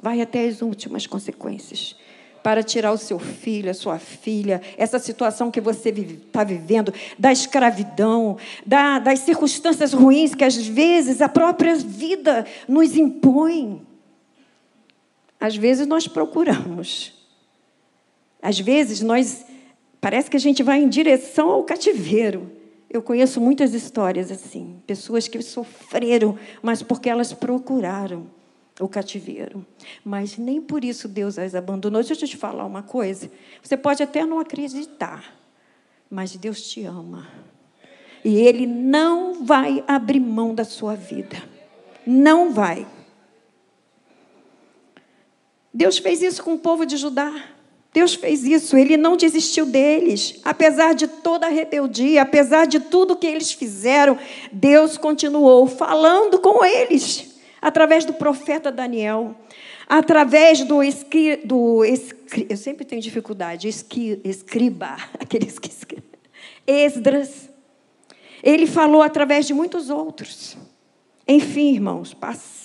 Vai 0.02 0.20
até 0.20 0.46
as 0.46 0.62
últimas 0.62 1.06
consequências 1.06 1.96
para 2.42 2.62
tirar 2.62 2.92
o 2.92 2.96
seu 2.96 3.18
filho, 3.18 3.70
a 3.70 3.74
sua 3.74 3.98
filha, 3.98 4.62
essa 4.76 4.98
situação 4.98 5.50
que 5.50 5.60
você 5.60 5.90
está 5.90 6.42
vivendo, 6.42 6.92
da 7.18 7.30
escravidão, 7.30 8.38
da, 8.64 8.98
das 8.98 9.20
circunstâncias 9.20 9.92
ruins 9.92 10.34
que 10.34 10.44
às 10.44 10.56
vezes 10.56 11.20
a 11.20 11.28
própria 11.28 11.74
vida 11.74 12.46
nos 12.66 12.96
impõe. 12.96 13.82
Às 15.38 15.56
vezes 15.56 15.86
nós 15.86 16.08
procuramos. 16.08 17.12
Às 18.42 18.58
vezes 18.58 19.02
nós 19.02 19.44
parece 20.00 20.30
que 20.30 20.36
a 20.36 20.40
gente 20.40 20.62
vai 20.62 20.82
em 20.82 20.88
direção 20.88 21.50
ao 21.50 21.64
cativeiro. 21.64 22.50
Eu 22.90 23.00
conheço 23.00 23.40
muitas 23.40 23.72
histórias 23.72 24.32
assim, 24.32 24.82
pessoas 24.84 25.28
que 25.28 25.40
sofreram, 25.40 26.36
mas 26.60 26.82
porque 26.82 27.08
elas 27.08 27.32
procuraram 27.32 28.26
o 28.80 28.88
cativeiro. 28.88 29.64
Mas 30.04 30.36
nem 30.36 30.60
por 30.60 30.84
isso 30.84 31.06
Deus 31.06 31.38
as 31.38 31.54
abandonou. 31.54 32.02
Deixa 32.02 32.24
eu 32.24 32.28
te 32.28 32.36
falar 32.36 32.66
uma 32.66 32.82
coisa. 32.82 33.30
Você 33.62 33.76
pode 33.76 34.02
até 34.02 34.26
não 34.26 34.40
acreditar, 34.40 35.32
mas 36.10 36.34
Deus 36.34 36.62
te 36.68 36.84
ama. 36.84 37.28
E 38.24 38.36
Ele 38.36 38.66
não 38.66 39.44
vai 39.44 39.84
abrir 39.86 40.18
mão 40.18 40.52
da 40.52 40.64
sua 40.64 40.96
vida. 40.96 41.40
Não 42.04 42.52
vai. 42.52 42.86
Deus 45.72 45.98
fez 45.98 46.22
isso 46.22 46.42
com 46.42 46.54
o 46.54 46.58
povo 46.58 46.84
de 46.84 46.96
Judá. 46.96 47.32
Deus 47.92 48.14
fez 48.14 48.44
isso, 48.44 48.76
ele 48.76 48.96
não 48.96 49.16
desistiu 49.16 49.66
deles. 49.66 50.40
Apesar 50.44 50.94
de 50.94 51.08
toda 51.08 51.46
a 51.46 51.50
rebeldia, 51.50 52.22
apesar 52.22 52.66
de 52.66 52.78
tudo 52.78 53.16
que 53.16 53.26
eles 53.26 53.50
fizeram, 53.50 54.16
Deus 54.52 54.96
continuou 54.96 55.66
falando 55.66 56.38
com 56.38 56.64
eles 56.64 57.30
através 57.60 58.04
do 58.04 58.12
profeta 58.12 58.70
Daniel, 58.70 59.34
através 59.88 60.62
do, 60.64 60.82
esqui, 60.82 61.36
do 61.44 61.84
escri, 61.84 62.46
eu 62.48 62.56
sempre 62.56 62.84
tenho 62.84 63.02
dificuldade, 63.02 63.68
esqui, 63.68 64.20
escriba, 64.24 64.96
aqueles 65.18 65.58
que 65.58 65.68
escrevem, 65.68 66.04
Esdras. 66.66 67.50
Ele 68.42 68.66
falou 68.66 69.02
através 69.02 69.46
de 69.46 69.52
muitos 69.52 69.90
outros. 69.90 70.56
Enfim, 71.28 71.74
irmãos, 71.74 72.14
pass, 72.14 72.59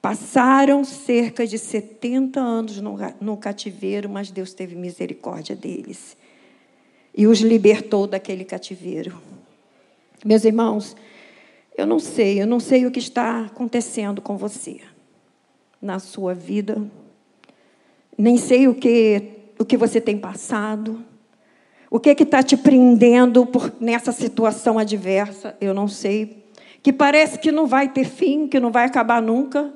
passaram 0.00 0.84
cerca 0.84 1.46
de 1.46 1.58
70 1.58 2.40
anos 2.40 2.80
no, 3.20 3.36
cativeiro, 3.36 4.08
mas 4.08 4.30
Deus 4.30 4.54
teve 4.54 4.74
misericórdia 4.74 5.56
deles 5.56 6.16
e 7.14 7.26
os 7.26 7.40
libertou 7.40 8.06
daquele 8.06 8.44
cativeiro. 8.44 9.20
Meus 10.24 10.44
irmãos, 10.44 10.96
eu 11.76 11.86
não 11.86 11.98
sei, 11.98 12.40
eu 12.40 12.46
não 12.46 12.60
sei 12.60 12.86
o 12.86 12.90
que 12.90 13.00
está 13.00 13.46
acontecendo 13.46 14.22
com 14.22 14.36
você 14.36 14.80
na 15.80 15.98
sua 15.98 16.34
vida. 16.34 16.80
Nem 18.16 18.36
sei 18.36 18.68
o 18.68 18.74
que 18.74 19.38
o 19.58 19.64
que 19.64 19.76
você 19.76 20.00
tem 20.00 20.16
passado. 20.16 21.04
O 21.90 21.98
que 21.98 22.10
está 22.10 22.42
te 22.42 22.56
prendendo 22.56 23.46
por, 23.46 23.72
nessa 23.80 24.12
situação 24.12 24.78
adversa? 24.78 25.56
Eu 25.60 25.74
não 25.74 25.88
sei. 25.88 26.44
Que 26.82 26.92
parece 26.92 27.38
que 27.38 27.50
não 27.50 27.66
vai 27.66 27.88
ter 27.88 28.04
fim, 28.04 28.46
que 28.46 28.60
não 28.60 28.70
vai 28.70 28.84
acabar 28.84 29.20
nunca. 29.20 29.72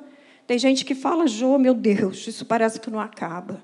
Tem 0.47 0.59
gente 0.59 0.85
que 0.85 0.95
fala, 0.95 1.27
Jô, 1.27 1.59
meu 1.59 1.75
Deus, 1.75 2.27
isso 2.27 2.45
parece 2.45 2.81
que 2.81 2.91
não 2.91 3.01
acaba. 3.01 3.63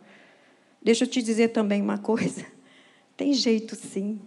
Deixa 0.82 1.04
eu 1.04 1.08
te 1.08 1.20
dizer 1.20 1.48
também 1.48 1.82
uma 1.82 1.98
coisa. 1.98 2.46
Tem 3.16 3.32
jeito 3.32 3.74
sim. 3.74 4.20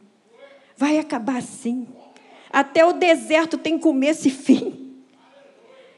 Vai 0.75 0.99
acabar 0.99 1.41
sim. 1.41 1.87
Até 2.51 2.83
o 2.85 2.91
deserto 2.91 3.57
tem 3.57 3.79
começo 3.79 4.27
e 4.27 4.31
fim. 4.31 4.91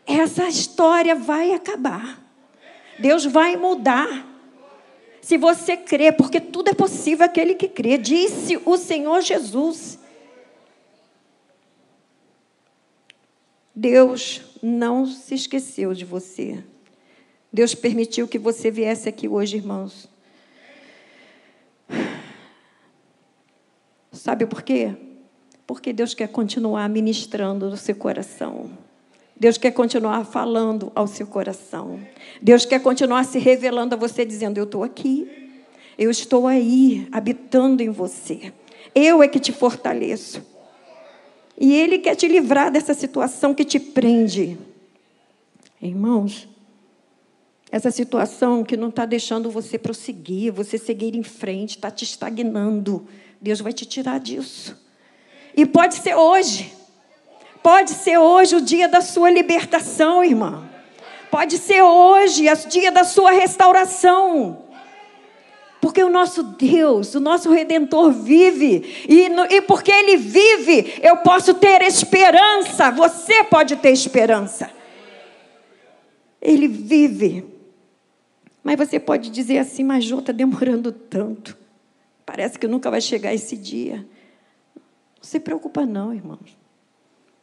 Essa 0.05 0.47
história 0.47 1.15
vai 1.15 1.53
acabar. 1.53 2.21
Deus 2.99 3.25
vai 3.25 3.55
mudar. 3.55 4.29
Se 5.21 5.37
você 5.37 5.75
crê, 5.77 6.11
porque 6.11 6.39
tudo 6.39 6.69
é 6.69 6.73
possível 6.73 7.25
aquele 7.25 7.55
que 7.55 7.67
crê, 7.67 7.97
disse 7.97 8.59
o 8.65 8.77
Senhor 8.77 9.21
Jesus. 9.21 9.97
Deus 13.75 14.41
não 14.61 15.05
se 15.05 15.33
esqueceu 15.35 15.93
de 15.93 16.05
você. 16.05 16.63
Deus 17.51 17.73
permitiu 17.73 18.27
que 18.27 18.37
você 18.37 18.69
viesse 18.69 19.09
aqui 19.09 19.27
hoje, 19.27 19.57
irmãos. 19.57 20.09
Sabe 24.11 24.45
por 24.45 24.61
quê? 24.61 24.95
Porque 25.65 25.91
Deus 25.91 26.13
quer 26.13 26.27
continuar 26.27 26.87
ministrando 26.87 27.69
no 27.69 27.77
seu 27.77 27.95
coração. 27.95 28.69
Deus 29.35 29.57
quer 29.57 29.71
continuar 29.71 30.23
falando 30.25 30.91
ao 30.93 31.07
seu 31.07 31.25
coração. 31.25 31.99
Deus 32.41 32.65
quer 32.65 32.79
continuar 32.79 33.23
se 33.23 33.39
revelando 33.39 33.95
a 33.95 33.97
você, 33.97 34.23
dizendo: 34.23 34.57
Eu 34.57 34.65
estou 34.65 34.83
aqui. 34.83 35.27
Eu 35.97 36.09
estou 36.09 36.47
aí, 36.47 37.07
habitando 37.11 37.83
em 37.83 37.89
você. 37.89 38.53
Eu 38.95 39.21
é 39.21 39.27
que 39.27 39.39
te 39.39 39.51
fortaleço. 39.51 40.52
E 41.57 41.73
Ele 41.73 41.99
quer 41.99 42.15
te 42.15 42.27
livrar 42.27 42.71
dessa 42.71 42.93
situação 42.93 43.53
que 43.53 43.63
te 43.63 43.79
prende. 43.79 44.57
Irmãos, 45.81 46.47
essa 47.71 47.91
situação 47.91 48.63
que 48.63 48.77
não 48.77 48.89
está 48.89 49.05
deixando 49.05 49.49
você 49.49 49.77
prosseguir, 49.77 50.53
você 50.53 50.77
seguir 50.77 51.15
em 51.15 51.23
frente, 51.23 51.71
está 51.71 51.89
te 51.89 52.03
estagnando. 52.03 53.07
Deus 53.41 53.61
vai 53.61 53.73
te 53.73 53.85
tirar 53.85 54.19
disso. 54.19 54.79
E 55.55 55.65
pode 55.65 55.95
ser 55.95 56.15
hoje. 56.15 56.73
Pode 57.61 57.91
ser 57.91 58.17
hoje 58.17 58.55
o 58.55 58.61
dia 58.61 58.87
da 58.87 59.01
sua 59.01 59.29
libertação, 59.29 60.23
irmã. 60.23 60.69
Pode 61.31 61.57
ser 61.57 61.81
hoje 61.81 62.47
o 62.47 62.69
dia 62.69 62.91
da 62.91 63.03
sua 63.03 63.31
restauração. 63.31 64.62
Porque 65.83 66.01
o 66.01 66.07
nosso 66.07 66.43
Deus, 66.43 67.13
o 67.13 67.19
nosso 67.19 67.51
Redentor 67.51 68.09
vive. 68.13 69.05
E, 69.05 69.27
e 69.53 69.61
porque 69.63 69.91
Ele 69.91 70.15
vive, 70.15 70.93
eu 71.01 71.17
posso 71.17 71.53
ter 71.55 71.81
esperança. 71.81 72.89
Você 72.89 73.43
pode 73.43 73.75
ter 73.75 73.89
esperança. 73.89 74.71
Ele 76.41 76.69
vive. 76.69 77.43
Mas 78.63 78.77
você 78.77 78.97
pode 78.97 79.29
dizer 79.29 79.57
assim, 79.57 79.83
mas 79.83 80.05
Jô 80.05 80.19
está 80.19 80.31
demorando 80.31 80.89
tanto. 80.89 81.57
Parece 82.25 82.57
que 82.57 82.65
nunca 82.65 82.89
vai 82.89 83.01
chegar 83.01 83.33
esse 83.33 83.57
dia. 83.57 84.07
Não 85.17 85.23
se 85.23 85.37
preocupa 85.37 85.85
não, 85.85 86.13
irmãos. 86.13 86.62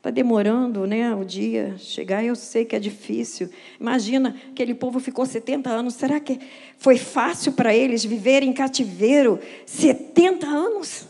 Está 0.00 0.08
demorando 0.08 0.86
né, 0.86 1.14
o 1.14 1.26
dia 1.26 1.76
chegar, 1.76 2.24
eu 2.24 2.34
sei 2.34 2.64
que 2.64 2.74
é 2.74 2.78
difícil. 2.78 3.50
Imagina, 3.78 4.34
aquele 4.50 4.74
povo 4.74 4.98
ficou 4.98 5.26
70 5.26 5.68
anos. 5.68 5.92
Será 5.92 6.18
que 6.18 6.40
foi 6.78 6.96
fácil 6.96 7.52
para 7.52 7.74
eles 7.74 8.02
viverem 8.02 8.48
em 8.48 8.52
cativeiro 8.54 9.38
70 9.66 10.46
anos? 10.46 11.06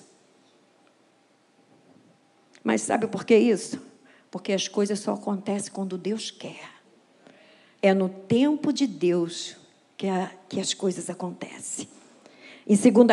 Mas 2.64 2.82
sabe 2.82 3.06
por 3.06 3.24
que 3.24 3.36
isso? 3.36 3.80
Porque 4.28 4.52
as 4.52 4.66
coisas 4.66 4.98
só 4.98 5.14
acontecem 5.14 5.72
quando 5.72 5.96
Deus 5.96 6.32
quer. 6.32 6.68
É 7.80 7.94
no 7.94 8.08
tempo 8.08 8.72
de 8.72 8.88
Deus 8.88 9.56
que, 9.96 10.08
a, 10.08 10.32
que 10.48 10.58
as 10.58 10.74
coisas 10.74 11.08
acontecem. 11.08 11.88
Em 12.68 12.76
2 12.76 13.06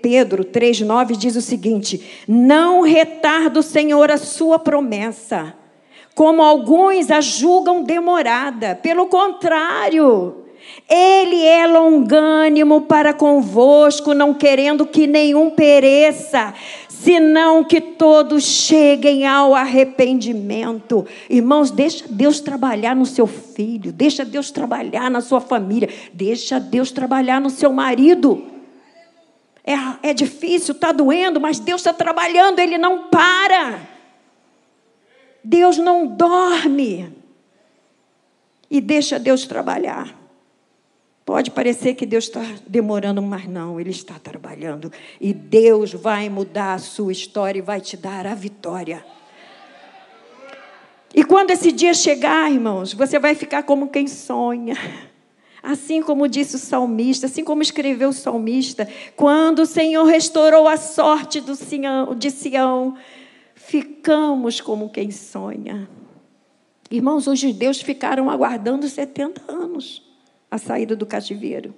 Pedro 0.00 0.44
3,9 0.44 1.16
diz 1.16 1.36
o 1.36 1.42
seguinte: 1.42 2.02
Não 2.26 2.82
retarda 2.82 3.60
o 3.60 3.62
Senhor 3.62 4.10
a 4.10 4.16
sua 4.16 4.58
promessa, 4.58 5.54
como 6.14 6.42
alguns 6.42 7.10
a 7.10 7.20
julgam 7.20 7.82
demorada. 7.82 8.74
Pelo 8.74 9.06
contrário, 9.06 10.46
ele 10.88 11.44
é 11.44 11.66
longânimo 11.66 12.82
para 12.82 13.12
convosco, 13.12 14.14
não 14.14 14.32
querendo 14.32 14.86
que 14.86 15.06
nenhum 15.06 15.50
pereça, 15.50 16.54
senão 16.88 17.62
que 17.62 17.80
todos 17.80 18.44
cheguem 18.44 19.26
ao 19.26 19.54
arrependimento. 19.54 21.06
Irmãos, 21.28 21.70
deixa 21.70 22.06
Deus 22.08 22.40
trabalhar 22.40 22.96
no 22.96 23.06
seu 23.06 23.26
filho, 23.26 23.92
deixa 23.92 24.24
Deus 24.24 24.50
trabalhar 24.50 25.10
na 25.10 25.20
sua 25.20 25.40
família, 25.40 25.88
deixa 26.12 26.58
Deus 26.58 26.90
trabalhar 26.90 27.40
no 27.40 27.50
seu 27.50 27.72
marido. 27.72 28.55
É, 29.66 30.10
é 30.10 30.14
difícil, 30.14 30.72
está 30.72 30.92
doendo, 30.92 31.40
mas 31.40 31.58
Deus 31.58 31.80
está 31.80 31.92
trabalhando, 31.92 32.60
Ele 32.60 32.78
não 32.78 33.08
para. 33.08 33.80
Deus 35.42 35.76
não 35.76 36.06
dorme. 36.06 37.12
E 38.70 38.80
deixa 38.80 39.18
Deus 39.18 39.44
trabalhar. 39.44 40.14
Pode 41.24 41.50
parecer 41.50 41.94
que 41.94 42.06
Deus 42.06 42.26
está 42.26 42.40
demorando, 42.68 43.20
mas 43.20 43.48
não, 43.48 43.80
Ele 43.80 43.90
está 43.90 44.16
trabalhando. 44.20 44.92
E 45.20 45.34
Deus 45.34 45.92
vai 45.92 46.28
mudar 46.28 46.74
a 46.74 46.78
sua 46.78 47.10
história 47.10 47.58
e 47.58 47.62
vai 47.62 47.80
te 47.80 47.96
dar 47.96 48.24
a 48.24 48.34
vitória. 48.34 49.04
E 51.12 51.24
quando 51.24 51.50
esse 51.50 51.72
dia 51.72 51.92
chegar, 51.94 52.52
irmãos, 52.52 52.92
você 52.92 53.18
vai 53.18 53.34
ficar 53.34 53.64
como 53.64 53.88
quem 53.88 54.06
sonha. 54.06 54.76
Assim 55.66 56.00
como 56.00 56.28
disse 56.28 56.54
o 56.54 56.60
salmista, 56.60 57.26
assim 57.26 57.42
como 57.42 57.60
escreveu 57.60 58.10
o 58.10 58.12
salmista, 58.12 58.88
quando 59.16 59.62
o 59.62 59.66
Senhor 59.66 60.04
restaurou 60.04 60.68
a 60.68 60.76
sorte 60.76 61.40
do 61.40 61.56
Sião, 61.56 62.14
de 62.14 62.30
Sião, 62.30 62.96
ficamos 63.56 64.60
como 64.60 64.88
quem 64.88 65.10
sonha. 65.10 65.88
Irmãos, 66.88 67.26
os 67.26 67.40
judeus 67.40 67.80
ficaram 67.82 68.30
aguardando 68.30 68.86
70 68.86 69.42
anos 69.52 70.04
a 70.48 70.56
saída 70.56 70.94
do 70.94 71.04
cativeiro. 71.04 71.74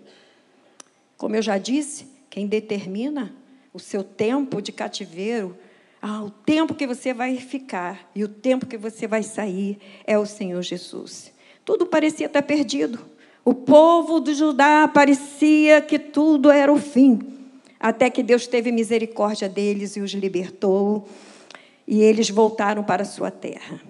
Como 1.17 1.35
eu 1.35 1.41
já 1.41 1.57
disse, 1.57 2.07
quem 2.29 2.47
determina 2.47 3.35
o 3.73 3.79
seu 3.79 4.05
tempo 4.05 4.61
de 4.61 4.71
cativeiro, 4.71 5.57
ah, 6.03 6.23
o 6.23 6.29
tempo 6.29 6.75
que 6.75 6.87
você 6.87 7.15
vai 7.15 7.39
ficar 7.39 8.11
e 8.15 8.23
o 8.23 8.29
tempo 8.29 8.67
que 8.67 8.77
você 8.77 9.07
vai 9.07 9.23
sair 9.23 9.79
é 10.07 10.19
o 10.19 10.27
Senhor 10.27 10.61
Jesus. 10.61 11.33
Tudo 11.65 11.87
parecia 11.87 12.27
estar 12.27 12.43
perdido. 12.43 13.17
O 13.45 13.55
povo 13.55 14.21
do 14.21 14.35
Judá 14.35 14.89
parecia 14.89 15.81
que 15.81 15.99
tudo 15.99 16.51
era 16.51 16.73
o 16.73 16.79
fim, 16.79 17.21
até 17.81 18.11
que 18.11 18.23
Deus 18.23 18.47
teve 18.47 18.71
misericórdia 18.73 19.49
deles 19.49 19.97
e 19.97 20.01
os 20.01 20.13
libertou, 20.13 21.09
e 21.87 22.03
eles 22.03 22.29
voltaram 22.29 22.85
para 22.85 23.03
a 23.03 23.07
sua 23.07 23.31
terra. 23.31 23.81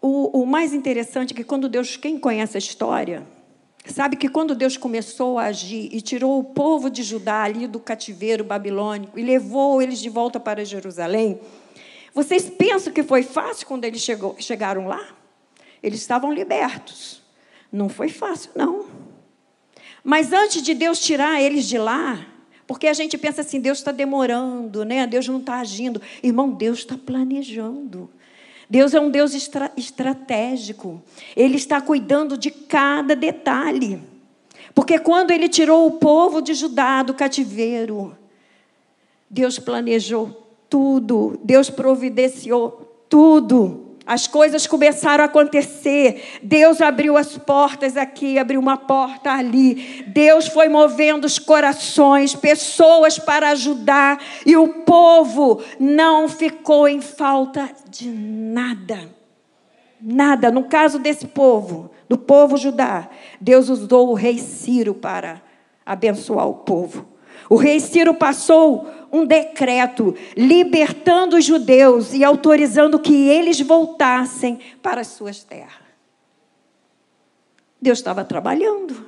O, 0.00 0.42
o 0.42 0.46
mais 0.46 0.72
interessante 0.72 1.32
é 1.32 1.36
que 1.36 1.44
quando 1.44 1.68
Deus, 1.68 1.96
quem 1.96 2.18
conhece 2.18 2.56
a 2.56 2.58
história, 2.58 3.26
sabe 3.84 4.16
que 4.16 4.28
quando 4.28 4.54
Deus 4.54 4.76
começou 4.76 5.38
a 5.38 5.44
agir 5.44 5.88
e 5.92 6.00
tirou 6.00 6.38
o 6.38 6.44
povo 6.44 6.88
de 6.90 7.02
Judá 7.02 7.42
ali 7.42 7.66
do 7.66 7.80
cativeiro 7.80 8.44
babilônico 8.44 9.18
e 9.18 9.22
levou 9.22 9.82
eles 9.82 9.98
de 9.98 10.08
volta 10.08 10.38
para 10.38 10.64
Jerusalém, 10.64 11.40
vocês 12.14 12.48
pensam 12.48 12.92
que 12.92 13.02
foi 13.02 13.22
fácil 13.22 13.66
quando 13.66 13.84
eles 13.84 14.00
chegou, 14.00 14.36
chegaram 14.38 14.86
lá? 14.86 15.17
Eles 15.82 16.00
estavam 16.00 16.32
libertos. 16.32 17.22
Não 17.72 17.88
foi 17.88 18.08
fácil, 18.08 18.50
não. 18.54 18.86
Mas 20.02 20.32
antes 20.32 20.62
de 20.62 20.74
Deus 20.74 21.00
tirar 21.00 21.40
eles 21.42 21.66
de 21.66 21.78
lá, 21.78 22.26
porque 22.66 22.86
a 22.86 22.92
gente 22.92 23.16
pensa 23.16 23.40
assim, 23.40 23.60
Deus 23.60 23.78
está 23.78 23.92
demorando, 23.92 24.84
né? 24.84 25.06
Deus 25.06 25.26
não 25.26 25.38
está 25.38 25.60
agindo. 25.60 26.00
Irmão, 26.22 26.50
Deus 26.50 26.80
está 26.80 26.96
planejando. 26.96 28.10
Deus 28.68 28.92
é 28.92 29.00
um 29.00 29.10
Deus 29.10 29.34
estra 29.34 29.72
estratégico. 29.76 31.02
Ele 31.34 31.56
está 31.56 31.80
cuidando 31.80 32.36
de 32.36 32.50
cada 32.50 33.16
detalhe. 33.16 34.00
Porque 34.74 34.98
quando 34.98 35.30
ele 35.30 35.48
tirou 35.48 35.86
o 35.86 35.92
povo 35.92 36.42
de 36.42 36.52
Judá 36.54 37.02
do 37.02 37.14
cativeiro, 37.14 38.16
Deus 39.30 39.58
planejou 39.58 40.54
tudo, 40.68 41.40
Deus 41.42 41.70
providenciou 41.70 43.04
tudo. 43.08 43.87
As 44.08 44.26
coisas 44.26 44.66
começaram 44.66 45.22
a 45.22 45.26
acontecer. 45.26 46.40
Deus 46.42 46.80
abriu 46.80 47.18
as 47.18 47.36
portas 47.36 47.94
aqui, 47.94 48.38
abriu 48.38 48.58
uma 48.58 48.78
porta 48.78 49.30
ali. 49.30 50.02
Deus 50.06 50.48
foi 50.48 50.66
movendo 50.66 51.26
os 51.26 51.38
corações, 51.38 52.34
pessoas 52.34 53.18
para 53.18 53.50
ajudar. 53.50 54.18
E 54.46 54.56
o 54.56 54.82
povo 54.82 55.62
não 55.78 56.26
ficou 56.26 56.88
em 56.88 57.02
falta 57.02 57.68
de 57.90 58.08
nada. 58.08 59.14
Nada. 60.00 60.50
No 60.50 60.64
caso 60.64 60.98
desse 60.98 61.26
povo, 61.26 61.90
do 62.08 62.16
povo 62.16 62.56
judá, 62.56 63.10
Deus 63.38 63.68
usou 63.68 64.08
o 64.08 64.14
rei 64.14 64.38
Ciro 64.38 64.94
para 64.94 65.42
abençoar 65.84 66.48
o 66.48 66.54
povo. 66.54 67.17
O 67.48 67.56
rei 67.56 67.80
Ciro 67.80 68.14
passou 68.14 68.88
um 69.12 69.24
decreto 69.24 70.14
libertando 70.36 71.36
os 71.36 71.44
judeus 71.44 72.12
e 72.12 72.22
autorizando 72.22 72.98
que 72.98 73.28
eles 73.28 73.60
voltassem 73.60 74.58
para 74.82 75.00
as 75.00 75.08
suas 75.08 75.42
terras. 75.42 75.88
Deus 77.80 77.98
estava 77.98 78.24
trabalhando. 78.24 79.06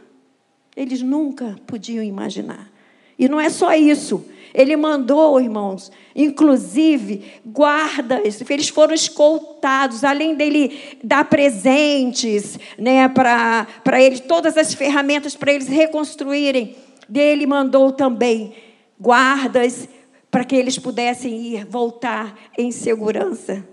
Eles 0.77 1.03
nunca 1.03 1.57
podiam 1.67 2.03
imaginar. 2.03 2.71
E 3.19 3.29
não 3.29 3.39
é 3.39 3.51
só 3.51 3.75
isso. 3.75 4.25
Ele 4.55 4.77
mandou, 4.77 5.41
irmãos, 5.41 5.93
inclusive 6.17 7.41
guardas, 7.45 8.41
eles 8.49 8.69
foram 8.69 8.95
escoltados, 8.95 10.03
além 10.03 10.35
dele 10.35 10.99
dar 11.05 11.25
presentes, 11.25 12.59
né, 12.79 13.09
para 13.09 13.67
eles, 14.01 14.21
todas 14.21 14.57
as 14.57 14.75
ferramentas 14.75 15.37
para 15.37 15.53
eles 15.53 15.69
reconstruírem, 15.69 16.75
dele 17.11 17.47
mandou 17.47 17.93
também 17.93 18.55
guardas, 18.99 19.89
para 20.31 20.45
que 20.45 20.55
eles 20.55 20.79
pudessem 20.79 21.37
ir, 21.37 21.67
voltar 21.67 22.39
em 22.57 22.71
segurança. 22.71 23.67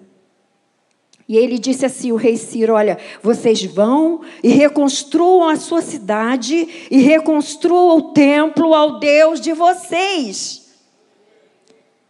E 1.30 1.38
ele 1.38 1.60
disse 1.60 1.86
assim: 1.86 2.12
o 2.12 2.16
rei 2.16 2.38
Ciro: 2.38 2.74
Olha, 2.74 2.98
vocês 3.22 3.64
vão 3.64 4.22
e 4.42 4.50
reconstruam 4.50 5.50
a 5.50 5.56
sua 5.56 5.82
cidade 5.82 6.88
e 6.90 6.98
reconstruam 7.00 7.98
o 7.98 8.14
templo 8.14 8.74
ao 8.74 9.00
Deus 9.00 9.40
de 9.40 9.54
vocês. 9.54 10.66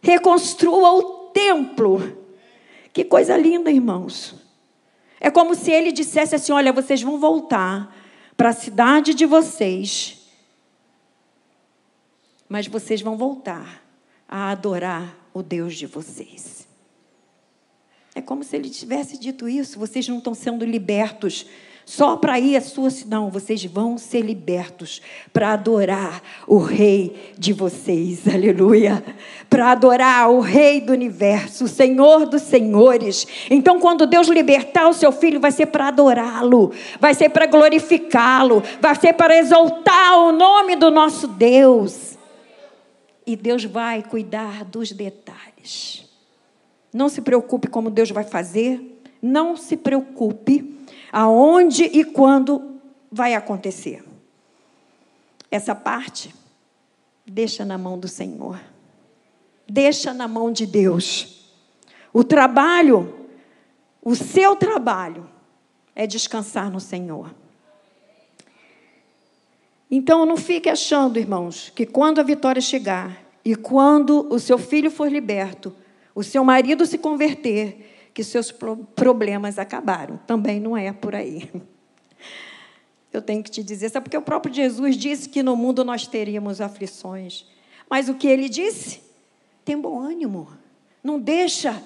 Reconstrua 0.00 0.92
o 0.92 1.02
templo. 1.32 2.16
Que 2.92 3.04
coisa 3.04 3.36
linda, 3.36 3.70
irmãos. 3.70 4.34
É 5.20 5.30
como 5.30 5.54
se 5.54 5.70
ele 5.70 5.90
dissesse 5.92 6.36
assim: 6.36 6.52
Olha, 6.52 6.72
vocês 6.72 7.02
vão 7.02 7.18
voltar 7.18 7.94
para 8.36 8.50
a 8.50 8.54
cidade 8.54 9.12
de 9.14 9.26
vocês 9.26 10.17
mas 12.48 12.66
vocês 12.66 13.00
vão 13.00 13.16
voltar 13.16 13.84
a 14.28 14.50
adorar 14.50 15.16
o 15.34 15.42
Deus 15.42 15.76
de 15.76 15.86
vocês. 15.86 16.66
É 18.14 18.20
como 18.20 18.42
se 18.42 18.56
ele 18.56 18.68
tivesse 18.68 19.18
dito 19.18 19.48
isso: 19.48 19.78
vocês 19.78 20.08
não 20.08 20.18
estão 20.18 20.34
sendo 20.34 20.64
libertos 20.64 21.46
só 21.88 22.16
para 22.16 22.38
ir 22.38 22.56
a 22.56 22.60
sua. 22.60 22.90
Não, 23.06 23.30
vocês 23.30 23.64
vão 23.64 23.96
ser 23.96 24.20
libertos 24.20 25.00
para 25.32 25.52
adorar 25.52 26.22
o 26.46 26.58
Rei 26.58 27.32
de 27.38 27.52
vocês, 27.52 28.26
aleluia. 28.28 29.02
Para 29.48 29.70
adorar 29.70 30.30
o 30.30 30.40
Rei 30.40 30.80
do 30.80 30.92
universo, 30.92 31.64
o 31.64 31.68
Senhor 31.68 32.26
dos 32.26 32.42
Senhores. 32.42 33.26
Então, 33.48 33.80
quando 33.80 34.06
Deus 34.06 34.28
libertar 34.28 34.88
o 34.88 34.92
seu 34.94 35.12
filho, 35.12 35.40
vai 35.40 35.50
ser 35.52 35.66
para 35.66 35.88
adorá-lo, 35.88 36.72
vai 37.00 37.14
ser 37.14 37.30
para 37.30 37.46
glorificá-lo, 37.46 38.62
vai 38.80 38.94
ser 38.96 39.14
para 39.14 39.38
exaltar 39.38 40.18
o 40.18 40.32
nome 40.32 40.76
do 40.76 40.90
nosso 40.90 41.26
Deus. 41.26 42.07
E 43.28 43.36
Deus 43.36 43.62
vai 43.62 44.02
cuidar 44.02 44.64
dos 44.64 44.90
detalhes. 44.90 46.10
Não 46.90 47.10
se 47.10 47.20
preocupe 47.20 47.68
como 47.68 47.90
Deus 47.90 48.10
vai 48.10 48.24
fazer, 48.24 49.02
não 49.20 49.54
se 49.54 49.76
preocupe 49.76 50.74
aonde 51.12 51.84
e 51.84 52.04
quando 52.04 52.80
vai 53.12 53.34
acontecer. 53.34 54.02
Essa 55.50 55.74
parte, 55.74 56.34
deixa 57.26 57.66
na 57.66 57.76
mão 57.76 57.98
do 57.98 58.08
Senhor. 58.08 58.58
Deixa 59.68 60.14
na 60.14 60.26
mão 60.26 60.50
de 60.50 60.64
Deus. 60.64 61.52
O 62.14 62.24
trabalho, 62.24 63.28
o 64.00 64.14
seu 64.14 64.56
trabalho, 64.56 65.28
é 65.94 66.06
descansar 66.06 66.70
no 66.70 66.80
Senhor. 66.80 67.34
Então 69.90 70.26
não 70.26 70.36
fique 70.36 70.68
achando, 70.68 71.18
irmãos, 71.18 71.72
que 71.74 71.86
quando 71.86 72.18
a 72.18 72.22
vitória 72.22 72.60
chegar 72.60 73.24
e 73.44 73.54
quando 73.54 74.26
o 74.30 74.38
seu 74.38 74.58
filho 74.58 74.90
for 74.90 75.10
liberto, 75.10 75.74
o 76.14 76.22
seu 76.22 76.44
marido 76.44 76.84
se 76.84 76.98
converter, 76.98 78.10
que 78.12 78.22
seus 78.22 78.52
problemas 78.52 79.58
acabaram. 79.58 80.18
Também 80.26 80.60
não 80.60 80.76
é 80.76 80.92
por 80.92 81.14
aí. 81.14 81.50
Eu 83.10 83.22
tenho 83.22 83.42
que 83.42 83.50
te 83.50 83.62
dizer, 83.62 83.88
sabe 83.88 84.04
porque 84.04 84.16
o 84.18 84.22
próprio 84.22 84.52
Jesus 84.52 84.96
disse 84.96 85.28
que 85.28 85.42
no 85.42 85.56
mundo 85.56 85.82
nós 85.82 86.06
teríamos 86.06 86.60
aflições. 86.60 87.46
Mas 87.88 88.08
o 88.08 88.14
que 88.14 88.28
ele 88.28 88.48
disse? 88.48 89.00
Tem 89.64 89.80
bom 89.80 89.98
ânimo. 89.98 90.48
Não 91.02 91.18
deixa 91.18 91.82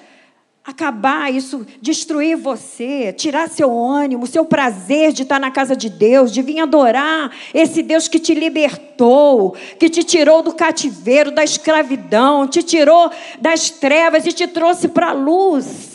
acabar 0.65 1.33
isso, 1.33 1.67
destruir 1.81 2.37
você, 2.37 3.13
tirar 3.13 3.49
seu 3.49 3.77
ânimo, 3.77 4.27
seu 4.27 4.45
prazer 4.45 5.13
de 5.13 5.23
estar 5.23 5.41
na 5.41 5.51
casa 5.51 5.75
de 5.75 5.91
Deus, 5.91 6.33
de 6.33 6.41
vir 6.41 6.61
adorar 6.61 7.33
esse 7.53 7.83
Deus 7.83 8.07
que 8.07 8.21
te 8.21 8.33
libertou, 8.33 9.57
que 9.79 9.89
te 9.89 10.05
tirou 10.05 10.43
do 10.43 10.55
cativeiro, 10.55 11.33
da 11.33 11.43
escravidão, 11.43 12.47
te 12.47 12.63
tirou 12.63 13.11
das 13.41 13.71
trevas 13.71 14.25
e 14.25 14.33
te 14.33 14.47
trouxe 14.47 14.89
para 14.89 15.11
a 15.11 15.13
luz. 15.13 15.93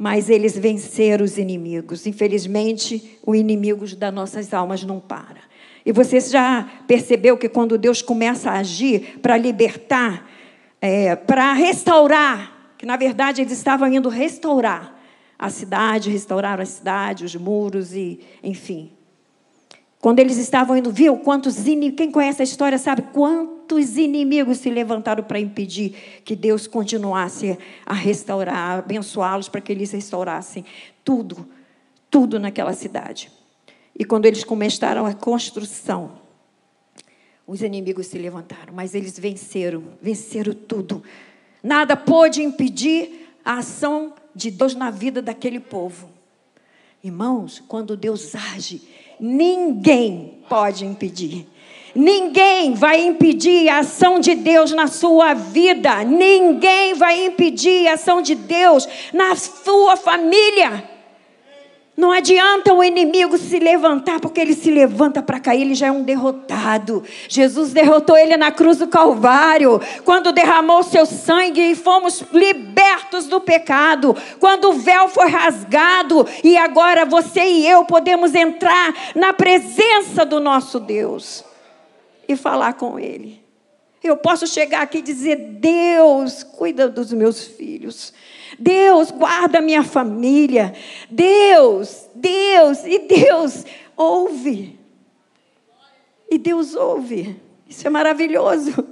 mas 0.00 0.30
eles 0.30 0.56
venceram 0.56 1.24
os 1.24 1.38
inimigos. 1.38 2.06
Infelizmente, 2.06 3.18
o 3.26 3.34
inimigo 3.34 3.84
das 3.96 4.14
nossas 4.14 4.54
almas 4.54 4.84
não 4.84 5.00
para. 5.00 5.40
E 5.84 5.90
você 5.90 6.20
já 6.20 6.70
percebeu 6.86 7.36
que 7.36 7.48
quando 7.48 7.76
Deus 7.76 8.00
começa 8.00 8.48
a 8.48 8.58
agir 8.60 9.18
para 9.20 9.36
libertar, 9.36 10.24
é, 10.80 11.16
para 11.16 11.52
restaurar, 11.52 12.72
que 12.76 12.86
na 12.86 12.96
verdade 12.96 13.42
eles 13.42 13.52
estavam 13.52 13.92
indo 13.92 14.08
restaurar 14.08 14.96
a 15.38 15.50
cidade, 15.50 16.10
restaurar 16.10 16.60
a 16.60 16.66
cidade, 16.66 17.24
os 17.24 17.34
muros 17.36 17.94
e, 17.94 18.20
enfim. 18.42 18.92
Quando 20.00 20.20
eles 20.20 20.36
estavam 20.36 20.76
indo, 20.76 20.92
viu 20.92 21.16
quantos 21.18 21.66
inimigos, 21.66 21.96
quem 21.96 22.10
conhece 22.10 22.42
a 22.42 22.44
história 22.44 22.78
sabe 22.78 23.02
quantos 23.12 23.96
inimigos 23.96 24.58
se 24.58 24.70
levantaram 24.70 25.24
para 25.24 25.40
impedir 25.40 26.22
que 26.24 26.36
Deus 26.36 26.66
continuasse 26.66 27.58
a 27.84 27.94
restaurar, 27.94 28.78
abençoá-los 28.78 29.48
para 29.48 29.60
que 29.60 29.72
eles 29.72 29.90
restaurassem 29.90 30.64
tudo, 31.04 31.48
tudo 32.08 32.38
naquela 32.38 32.72
cidade. 32.72 33.30
E 33.98 34.04
quando 34.04 34.26
eles 34.26 34.44
começaram 34.44 35.04
a 35.04 35.14
construção, 35.14 36.27
os 37.48 37.62
inimigos 37.62 38.08
se 38.08 38.18
levantaram, 38.18 38.74
mas 38.74 38.94
eles 38.94 39.18
venceram, 39.18 39.82
venceram 40.02 40.52
tudo. 40.52 41.02
Nada 41.62 41.96
pôde 41.96 42.42
impedir 42.42 43.30
a 43.42 43.54
ação 43.54 44.12
de 44.34 44.50
Deus 44.50 44.74
na 44.74 44.90
vida 44.90 45.22
daquele 45.22 45.58
povo. 45.58 46.10
Irmãos, 47.02 47.62
quando 47.66 47.96
Deus 47.96 48.34
age, 48.34 48.82
ninguém 49.18 50.42
pode 50.46 50.84
impedir. 50.84 51.46
Ninguém 51.94 52.74
vai 52.74 53.00
impedir 53.00 53.70
a 53.70 53.78
ação 53.78 54.20
de 54.20 54.34
Deus 54.34 54.72
na 54.72 54.86
sua 54.86 55.32
vida. 55.32 56.04
Ninguém 56.04 56.92
vai 56.92 57.24
impedir 57.24 57.88
a 57.88 57.94
ação 57.94 58.20
de 58.20 58.34
Deus 58.34 58.86
na 59.10 59.34
sua 59.34 59.96
família. 59.96 60.97
Não 61.98 62.12
adianta 62.12 62.72
o 62.72 62.84
inimigo 62.84 63.36
se 63.36 63.58
levantar, 63.58 64.20
porque 64.20 64.40
ele 64.40 64.54
se 64.54 64.70
levanta 64.70 65.20
para 65.20 65.40
cair, 65.40 65.62
ele 65.62 65.74
já 65.74 65.88
é 65.88 65.90
um 65.90 66.04
derrotado. 66.04 67.02
Jesus 67.28 67.72
derrotou 67.72 68.16
ele 68.16 68.36
na 68.36 68.52
cruz 68.52 68.78
do 68.78 68.86
Calvário, 68.86 69.80
quando 70.04 70.30
derramou 70.30 70.84
seu 70.84 71.04
sangue 71.04 71.72
e 71.72 71.74
fomos 71.74 72.22
libertos 72.32 73.26
do 73.26 73.40
pecado, 73.40 74.14
quando 74.38 74.68
o 74.68 74.74
véu 74.74 75.08
foi 75.08 75.28
rasgado 75.28 76.24
e 76.44 76.56
agora 76.56 77.04
você 77.04 77.42
e 77.42 77.68
eu 77.68 77.84
podemos 77.84 78.32
entrar 78.32 78.94
na 79.16 79.32
presença 79.32 80.24
do 80.24 80.38
nosso 80.38 80.78
Deus 80.78 81.44
e 82.28 82.36
falar 82.36 82.74
com 82.74 82.96
ele. 82.96 83.42
Eu 84.04 84.16
posso 84.16 84.46
chegar 84.46 84.82
aqui 84.82 84.98
e 84.98 85.02
dizer: 85.02 85.34
Deus, 85.34 86.44
cuida 86.44 86.88
dos 86.88 87.12
meus 87.12 87.42
filhos. 87.42 88.12
Deus, 88.58 89.10
guarda 89.10 89.60
minha 89.60 89.82
família. 89.82 90.72
Deus, 91.10 92.08
Deus, 92.14 92.84
e 92.84 93.00
Deus 93.00 93.64
ouve. 93.96 94.78
E 96.30 96.38
Deus 96.38 96.74
ouve. 96.74 97.40
Isso 97.68 97.86
é 97.86 97.90
maravilhoso. 97.90 98.86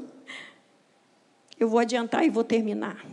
Eu 1.59 1.69
vou 1.69 1.79
adiantar 1.79 2.25
e 2.25 2.31
vou 2.31 2.45
terminar. 2.45 3.05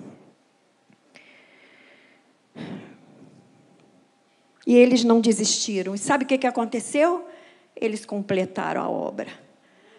E 4.65 4.75
eles 4.75 5.03
não 5.03 5.21
desistiram. 5.21 5.93
E 5.93 5.97
sabe 5.97 6.23
o 6.23 6.27
que 6.27 6.47
aconteceu? 6.47 7.27
Eles 7.75 8.06
completaram 8.06 8.82
a 8.82 8.89
obra. 8.89 9.27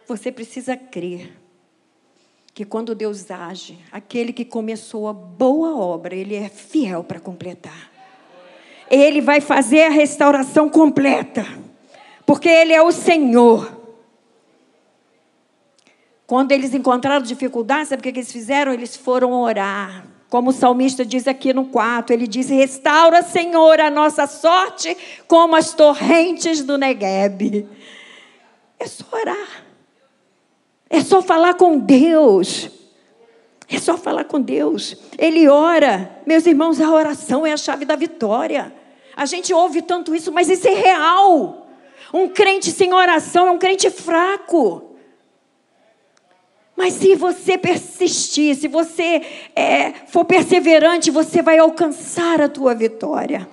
Você 0.06 0.32
precisa 0.32 0.76
crer 0.76 1.43
que 2.54 2.64
quando 2.64 2.94
Deus 2.94 3.28
age, 3.32 3.76
aquele 3.90 4.32
que 4.32 4.44
começou 4.44 5.08
a 5.08 5.12
boa 5.12 5.76
obra, 5.76 6.14
ele 6.14 6.36
é 6.36 6.48
fiel 6.48 7.02
para 7.02 7.18
completar. 7.18 7.90
Ele 8.88 9.20
vai 9.20 9.40
fazer 9.40 9.82
a 9.82 9.90
restauração 9.90 10.68
completa, 10.68 11.44
porque 12.24 12.48
ele 12.48 12.72
é 12.72 12.80
o 12.80 12.92
Senhor. 12.92 13.82
Quando 16.28 16.52
eles 16.52 16.72
encontraram 16.72 17.24
dificuldade, 17.24 17.88
sabe 17.88 18.00
o 18.00 18.02
que 18.04 18.10
eles 18.10 18.30
fizeram? 18.30 18.72
Eles 18.72 18.94
foram 18.94 19.32
orar. 19.32 20.06
Como 20.30 20.50
o 20.50 20.52
salmista 20.52 21.04
diz 21.04 21.26
aqui 21.26 21.52
no 21.52 21.66
quarto, 21.66 22.12
ele 22.12 22.28
diz: 22.28 22.48
Restaura, 22.48 23.22
Senhor, 23.22 23.80
a 23.80 23.90
nossa 23.90 24.28
sorte 24.28 24.96
como 25.26 25.56
as 25.56 25.74
torrentes 25.74 26.62
do 26.62 26.78
Negueb. 26.78 27.68
É 28.78 28.86
só 28.86 29.04
orar. 29.12 29.63
É 30.94 31.00
só 31.00 31.20
falar 31.20 31.54
com 31.54 31.76
Deus. 31.76 32.70
É 33.68 33.80
só 33.80 33.96
falar 33.96 34.22
com 34.26 34.40
Deus. 34.40 34.96
Ele 35.18 35.48
ora. 35.48 36.22
Meus 36.24 36.46
irmãos, 36.46 36.80
a 36.80 36.88
oração 36.88 37.44
é 37.44 37.52
a 37.52 37.56
chave 37.56 37.84
da 37.84 37.96
vitória. 37.96 38.72
A 39.16 39.26
gente 39.26 39.52
ouve 39.52 39.82
tanto 39.82 40.14
isso, 40.14 40.30
mas 40.30 40.48
isso 40.48 40.68
é 40.68 40.74
real. 40.74 41.66
Um 42.12 42.28
crente 42.28 42.70
sem 42.70 42.94
oração 42.94 43.48
é 43.48 43.50
um 43.50 43.58
crente 43.58 43.90
fraco. 43.90 44.94
Mas 46.76 46.92
se 46.92 47.16
você 47.16 47.58
persistir, 47.58 48.54
se 48.54 48.68
você 48.68 49.20
é, 49.56 49.90
for 50.06 50.24
perseverante, 50.24 51.10
você 51.10 51.42
vai 51.42 51.58
alcançar 51.58 52.40
a 52.40 52.48
tua 52.48 52.72
vitória. 52.72 53.48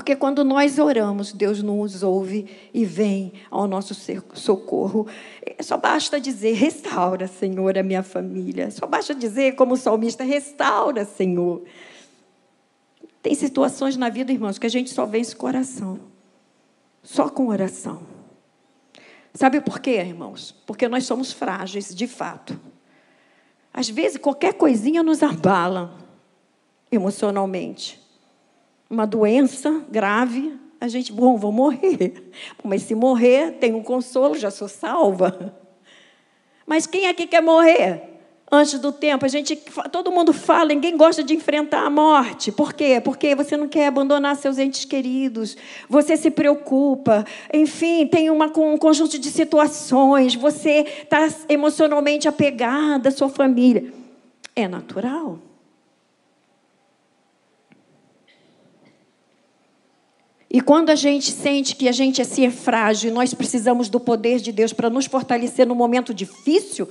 Porque 0.00 0.16
quando 0.16 0.42
nós 0.42 0.78
oramos, 0.78 1.30
Deus 1.30 1.62
nos 1.62 2.02
ouve 2.02 2.48
e 2.72 2.86
vem 2.86 3.34
ao 3.50 3.68
nosso 3.68 3.94
socorro. 4.32 5.06
É, 5.44 5.62
só 5.62 5.76
basta 5.76 6.18
dizer: 6.18 6.54
restaura, 6.54 7.26
Senhor, 7.26 7.76
a 7.76 7.82
minha 7.82 8.02
família. 8.02 8.70
Só 8.70 8.86
basta 8.86 9.14
dizer, 9.14 9.56
como 9.56 9.76
salmista: 9.76 10.24
restaura, 10.24 11.04
Senhor. 11.04 11.64
Tem 13.22 13.34
situações 13.34 13.98
na 13.98 14.08
vida, 14.08 14.32
irmãos, 14.32 14.58
que 14.58 14.66
a 14.66 14.70
gente 14.70 14.88
só 14.88 15.04
vence 15.04 15.36
com 15.36 15.46
oração. 15.46 16.00
Só 17.02 17.28
com 17.28 17.48
oração. 17.48 18.00
Sabe 19.34 19.60
por 19.60 19.80
quê, 19.80 19.96
irmãos? 19.96 20.56
Porque 20.64 20.88
nós 20.88 21.04
somos 21.04 21.30
frágeis, 21.30 21.94
de 21.94 22.06
fato. 22.06 22.58
Às 23.70 23.90
vezes, 23.90 24.16
qualquer 24.16 24.54
coisinha 24.54 25.02
nos 25.02 25.22
abala 25.22 25.94
emocionalmente 26.90 27.99
uma 28.90 29.06
doença 29.06 29.84
grave, 29.88 30.58
a 30.80 30.88
gente, 30.88 31.12
bom, 31.12 31.36
vou 31.36 31.52
morrer. 31.52 32.30
Mas 32.62 32.82
se 32.82 32.94
morrer, 32.94 33.52
tem 33.52 33.72
um 33.72 33.82
consolo, 33.82 34.34
já 34.34 34.50
sou 34.50 34.68
salva. 34.68 35.54
Mas 36.66 36.86
quem 36.86 37.06
aqui 37.06 37.26
quer 37.26 37.40
morrer? 37.40 38.10
antes 38.50 38.78
do 38.78 38.90
tempo. 38.90 39.24
A 39.24 39.28
gente, 39.28 39.56
todo 39.92 40.10
mundo 40.10 40.32
fala, 40.32 40.66
ninguém 40.66 40.96
gosta 40.96 41.22
de 41.22 41.34
enfrentar 41.34 41.86
a 41.86 41.90
morte. 41.90 42.50
Por 42.50 42.72
quê? 42.72 43.00
Porque 43.02 43.34
você 43.34 43.56
não 43.56 43.68
quer 43.68 43.86
abandonar 43.86 44.36
seus 44.36 44.58
entes 44.58 44.84
queridos. 44.84 45.56
Você 45.88 46.16
se 46.16 46.30
preocupa. 46.30 47.24
Enfim, 47.54 48.06
tem 48.06 48.30
uma, 48.30 48.46
um 48.46 48.76
conjunto 48.76 49.18
de 49.18 49.30
situações. 49.30 50.34
Você 50.34 50.84
está 51.02 51.28
emocionalmente 51.48 52.26
apegada 52.26 53.08
à 53.08 53.12
sua 53.12 53.28
família. 53.28 53.92
É 54.56 54.66
natural. 54.66 55.38
E 60.50 60.60
quando 60.60 60.90
a 60.90 60.96
gente 60.96 61.30
sente 61.30 61.76
que 61.76 61.88
a 61.88 61.92
gente 61.92 62.20
é 62.20 62.24
ser 62.24 62.50
frágil, 62.50 63.12
nós 63.12 63.32
precisamos 63.32 63.88
do 63.88 64.00
poder 64.00 64.40
de 64.40 64.50
Deus 64.50 64.72
para 64.72 64.90
nos 64.90 65.06
fortalecer 65.06 65.64
no 65.64 65.76
momento 65.76 66.12
difícil, 66.12 66.88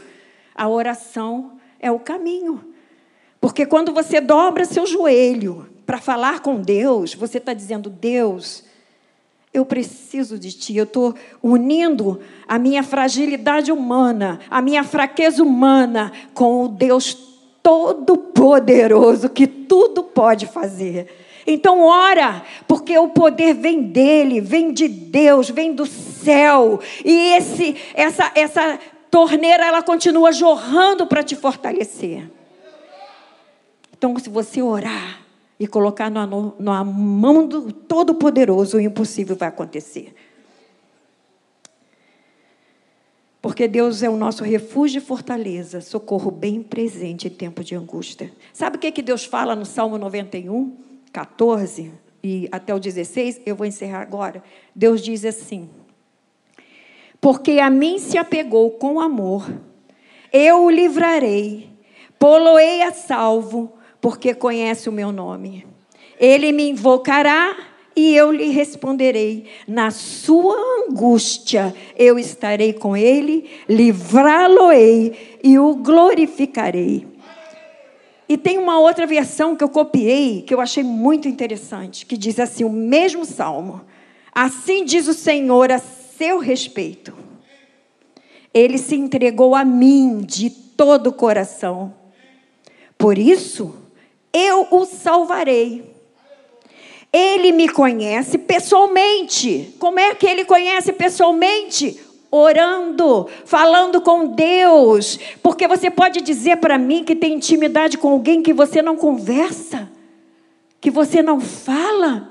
a 0.55 0.69
oração 0.69 1.59
é 1.77 1.91
o 1.91 1.99
caminho. 1.99 2.63
Porque 3.41 3.65
quando 3.65 3.91
você 3.91 4.21
dobra 4.21 4.63
seu 4.63 4.85
joelho 4.85 5.67
para 5.85 5.97
falar 5.97 6.39
com 6.39 6.61
Deus, 6.61 7.13
você 7.13 7.37
está 7.37 7.53
dizendo: 7.53 7.89
Deus, 7.89 8.63
eu 9.53 9.65
preciso 9.65 10.39
de 10.39 10.53
Ti. 10.53 10.77
Eu 10.77 10.85
estou 10.85 11.13
unindo 11.43 12.21
a 12.47 12.57
minha 12.57 12.81
fragilidade 12.81 13.73
humana, 13.73 14.39
a 14.49 14.61
minha 14.61 14.85
fraqueza 14.85 15.43
humana 15.43 16.13
com 16.33 16.63
o 16.63 16.67
Deus 16.69 17.17
Todo-Poderoso 17.61 19.29
que 19.29 19.47
tudo 19.47 20.01
pode 20.03 20.45
fazer. 20.45 21.28
Então, 21.51 21.81
ora, 21.81 22.43
porque 22.67 22.95
o 22.99 23.07
poder 23.07 23.55
vem 23.55 23.81
dele, 23.81 24.39
vem 24.39 24.71
de 24.71 24.87
Deus, 24.87 25.49
vem 25.49 25.73
do 25.73 25.87
céu. 25.87 26.79
E 27.03 27.33
esse, 27.33 27.75
essa, 27.95 28.31
essa 28.35 28.79
torneira 29.09 29.65
ela 29.65 29.81
continua 29.81 30.31
jorrando 30.31 31.07
para 31.07 31.23
te 31.23 31.35
fortalecer. 31.35 32.29
Então, 33.97 34.15
se 34.19 34.29
você 34.29 34.61
orar 34.61 35.21
e 35.59 35.65
colocar 35.65 36.11
na, 36.11 36.29
na 36.59 36.83
mão 36.83 37.47
do 37.47 37.73
Todo-Poderoso, 37.73 38.77
o 38.77 38.79
impossível 38.79 39.35
vai 39.35 39.49
acontecer. 39.49 40.13
Porque 43.41 43.67
Deus 43.67 44.03
é 44.03 44.09
o 44.09 44.15
nosso 44.15 44.43
refúgio 44.43 44.99
e 44.99 45.01
fortaleza, 45.01 45.81
socorro 45.81 46.29
bem 46.29 46.61
presente 46.61 47.27
em 47.27 47.31
tempo 47.31 47.63
de 47.63 47.73
angústia. 47.73 48.31
Sabe 48.53 48.77
o 48.77 48.79
que, 48.79 48.91
que 48.91 49.01
Deus 49.01 49.25
fala 49.25 49.55
no 49.55 49.65
Salmo 49.65 49.97
91, 49.97 50.88
14 51.19 51.91
e 52.23 52.47
até 52.51 52.73
o 52.73 52.79
16? 52.79 53.41
Eu 53.45 53.55
vou 53.55 53.65
encerrar 53.65 54.01
agora. 54.01 54.43
Deus 54.75 55.01
diz 55.01 55.25
assim: 55.25 55.69
porque 57.21 57.59
a 57.59 57.69
mim 57.69 57.99
se 57.99 58.17
apegou 58.17 58.71
com 58.71 58.99
amor, 58.99 59.45
eu 60.31 60.63
o 60.63 60.69
livrarei, 60.69 61.69
poloei 62.17 62.81
a 62.81 62.91
salvo, 62.91 63.73
porque 63.99 64.33
conhece 64.33 64.87
o 64.87 64.93
meu 64.93 65.11
nome. 65.11 65.67
Ele 66.17 66.51
me 66.51 66.69
invocará 66.69 67.55
e 67.95 68.15
eu 68.15 68.31
lhe 68.31 68.49
responderei. 68.49 69.45
Na 69.67 69.91
sua 69.91 70.55
angústia 70.55 71.75
eu 71.97 72.17
estarei 72.17 72.71
com 72.71 72.95
ele, 72.95 73.49
livrá-lo-ei 73.67 75.39
e 75.43 75.59
o 75.59 75.75
glorificarei. 75.75 77.05
E 78.29 78.37
tem 78.37 78.59
uma 78.59 78.79
outra 78.79 79.07
versão 79.07 79.55
que 79.55 79.63
eu 79.63 79.69
copiei, 79.69 80.43
que 80.43 80.53
eu 80.53 80.61
achei 80.61 80.83
muito 80.83 81.27
interessante, 81.27 82.05
que 82.05 82.15
diz 82.15 82.39
assim: 82.39 82.63
o 82.63 82.69
mesmo 82.69 83.25
salmo. 83.25 83.81
Assim 84.31 84.85
diz 84.85 85.07
o 85.07 85.15
Senhor 85.15 85.71
a 85.71 85.79
seu 85.79 86.37
respeito. 86.37 87.11
Ele 88.53 88.77
se 88.77 88.95
entregou 88.95 89.55
a 89.55 89.65
mim 89.65 90.21
de 90.21 90.51
todo 90.51 91.07
o 91.07 91.13
coração. 91.13 91.93
Por 92.97 93.17
isso, 93.17 93.73
eu 94.31 94.67
o 94.69 94.85
salvarei. 94.85 95.89
Ele 97.11 97.51
me 97.51 97.67
conhece 97.67 98.37
pessoalmente. 98.37 99.73
Como 99.79 99.99
é 99.99 100.13
que 100.13 100.27
ele 100.27 100.45
conhece 100.45 100.93
pessoalmente? 100.93 101.99
Orando, 102.31 103.27
falando 103.45 104.01
com 104.01 104.27
Deus. 104.27 105.19
Porque 105.41 105.67
você 105.67 105.89
pode 105.89 106.21
dizer 106.21 106.57
para 106.57 106.77
mim 106.77 107.03
que 107.03 107.15
tem 107.15 107.33
intimidade 107.33 107.97
com 107.97 108.09
alguém 108.09 108.41
que 108.41 108.53
você 108.53 108.81
não 108.81 108.95
conversa, 108.95 109.89
que 110.79 110.91
você 110.91 111.21
não 111.21 111.39
fala. 111.39 112.29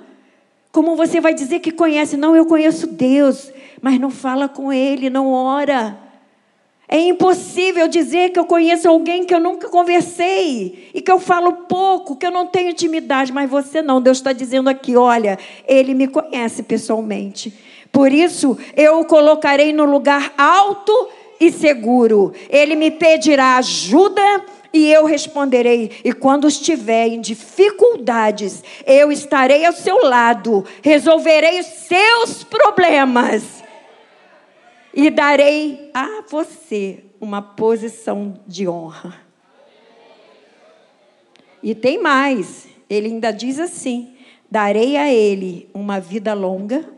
Como 0.71 0.97
você 0.97 1.21
vai 1.21 1.35
dizer 1.35 1.61
que 1.61 1.73
conhece? 1.73 2.17
Não, 2.17 2.37
eu 2.37 2.47
conheço 2.47 2.87
Deus 2.87 3.53
mas 3.81 3.99
não 3.99 4.11
fala 4.11 4.49
com 4.49 4.73
ele, 4.73 5.11
não 5.11 5.31
ora. 5.33 5.99
É 6.89 6.99
impossível 6.99 7.87
dizer 7.87 8.31
que 8.31 8.39
eu 8.39 8.47
conheço 8.47 8.89
alguém 8.89 9.25
que 9.25 9.35
eu 9.35 9.41
nunca 9.41 9.69
conversei 9.69 10.91
e 10.95 11.03
que 11.03 11.11
eu 11.11 11.21
falo 11.21 11.53
pouco, 11.53 12.17
que 12.17 12.27
eu 12.27 12.31
não 12.31 12.47
tenho 12.47 12.71
intimidade, 12.71 13.31
mas 13.31 13.49
você 13.49 13.83
não. 13.83 14.01
Deus 14.01 14.19
está 14.19 14.33
dizendo 14.33 14.71
aqui: 14.71 14.97
olha, 14.97 15.39
ele 15.67 15.93
me 15.93 16.09
conhece 16.09 16.63
pessoalmente. 16.63 17.53
Por 17.93 18.13
isso, 18.13 18.57
eu 18.77 19.01
o 19.01 19.05
colocarei 19.05 19.73
no 19.73 19.85
lugar 19.85 20.33
alto 20.37 21.09
e 21.41 21.51
seguro. 21.51 22.33
Ele 22.49 22.75
me 22.77 22.91
pedirá 22.91 23.57
ajuda 23.57 24.23
e 24.73 24.91
eu 24.91 25.05
responderei. 25.05 25.91
E 26.05 26.13
quando 26.13 26.49
estiver 26.49 27.07
em 27.07 27.21
dificuldades, 27.21 28.63
eu 28.87 29.11
estarei 29.11 29.65
ao 29.65 29.73
seu 29.73 30.05
lado, 30.05 30.65
resolverei 30.83 31.61
os 31.61 31.67
seus 31.67 32.45
problemas 32.45 33.65
e 34.93 35.11
darei 35.11 35.91
a 35.95 36.23
você 36.29 37.05
uma 37.21 37.41
posição 37.41 38.39
de 38.47 38.69
honra. 38.69 39.15
E 41.63 41.75
tem 41.75 42.01
mais, 42.01 42.69
ele 42.89 43.09
ainda 43.09 43.33
diz 43.33 43.59
assim: 43.59 44.15
darei 44.51 44.97
a 44.97 45.13
ele 45.13 45.69
uma 45.75 45.99
vida 45.99 46.35
longa 46.35 46.98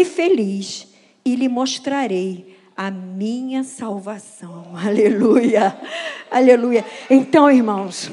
e 0.00 0.04
feliz, 0.04 0.88
e 1.24 1.36
lhe 1.36 1.48
mostrarei 1.48 2.58
a 2.76 2.90
minha 2.90 3.62
salvação. 3.62 4.74
Aleluia, 4.84 5.78
aleluia. 6.30 6.84
Então, 7.08 7.48
irmãos, 7.50 8.10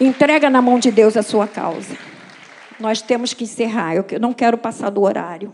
entrega 0.00 0.48
na 0.48 0.62
mão 0.62 0.78
de 0.78 0.90
Deus 0.90 1.16
a 1.16 1.22
sua 1.22 1.46
causa. 1.46 1.96
Nós 2.78 3.02
temos 3.02 3.34
que 3.34 3.44
encerrar. 3.44 3.94
Eu 3.94 4.06
não 4.18 4.32
quero 4.32 4.56
passar 4.56 4.88
do 4.88 5.02
horário. 5.02 5.52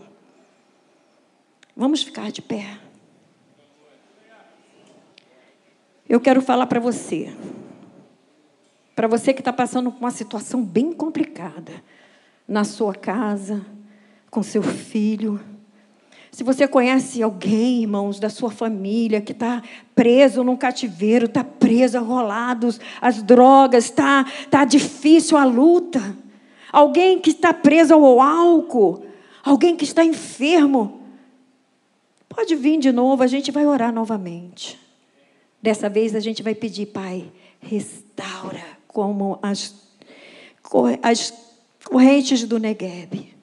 Vamos 1.75 2.01
ficar 2.01 2.31
de 2.31 2.41
pé. 2.41 2.79
Eu 6.07 6.21
quero 6.21 6.41
falar 6.41 6.67
para 6.67 6.79
você. 6.79 7.35
Para 8.95 9.09
você 9.09 9.33
que 9.33 9.41
está 9.41 9.51
passando 9.51 9.91
por 9.91 9.99
uma 9.99 10.11
situação 10.11 10.63
bem 10.63 10.93
complicada. 10.93 11.83
Na 12.47 12.63
sua 12.63 12.93
casa, 12.93 13.65
com 14.31 14.41
seu 14.41 14.63
filho. 14.63 15.39
Se 16.31 16.43
você 16.43 16.67
conhece 16.67 17.21
alguém, 17.21 17.81
irmãos, 17.81 18.19
da 18.19 18.29
sua 18.29 18.51
família, 18.51 19.19
que 19.19 19.31
está 19.31 19.61
preso 19.95 20.43
num 20.43 20.55
cativeiro, 20.55 21.25
está 21.25 21.43
preso, 21.43 21.99
rolados, 21.99 22.79
as 23.01 23.21
drogas, 23.23 23.85
está 23.85 24.25
tá 24.49 24.63
difícil 24.63 25.37
a 25.37 25.43
luta 25.43 26.15
alguém 26.71 27.19
que 27.19 27.31
está 27.31 27.53
preso 27.53 27.93
ao 27.93 28.21
álcool, 28.21 29.05
alguém 29.43 29.75
que 29.75 29.83
está 29.83 30.03
enfermo. 30.03 31.01
Pode 32.29 32.55
vir 32.55 32.77
de 32.77 32.91
novo, 32.91 33.23
a 33.23 33.27
gente 33.27 33.51
vai 33.51 33.65
orar 33.65 33.91
novamente. 33.91 34.79
Dessa 35.61 35.89
vez 35.89 36.13
a 36.13 36.19
gente 36.19 36.43
vai 36.43 36.53
pedir, 36.53 36.87
Pai, 36.87 37.31
restaura 37.59 38.63
como 38.87 39.39
as, 39.41 39.73
as 41.01 41.33
correntes 41.87 42.43
do 42.43 42.59
Negueb. 42.59 43.33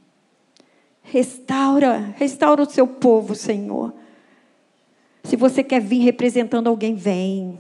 Restaura, 1.02 2.14
restaura 2.16 2.62
o 2.62 2.70
seu 2.70 2.86
povo, 2.86 3.34
Senhor. 3.34 3.92
Se 5.22 5.36
você 5.36 5.62
quer 5.62 5.80
vir 5.80 6.00
representando 6.00 6.68
alguém, 6.68 6.94
vem. 6.94 7.58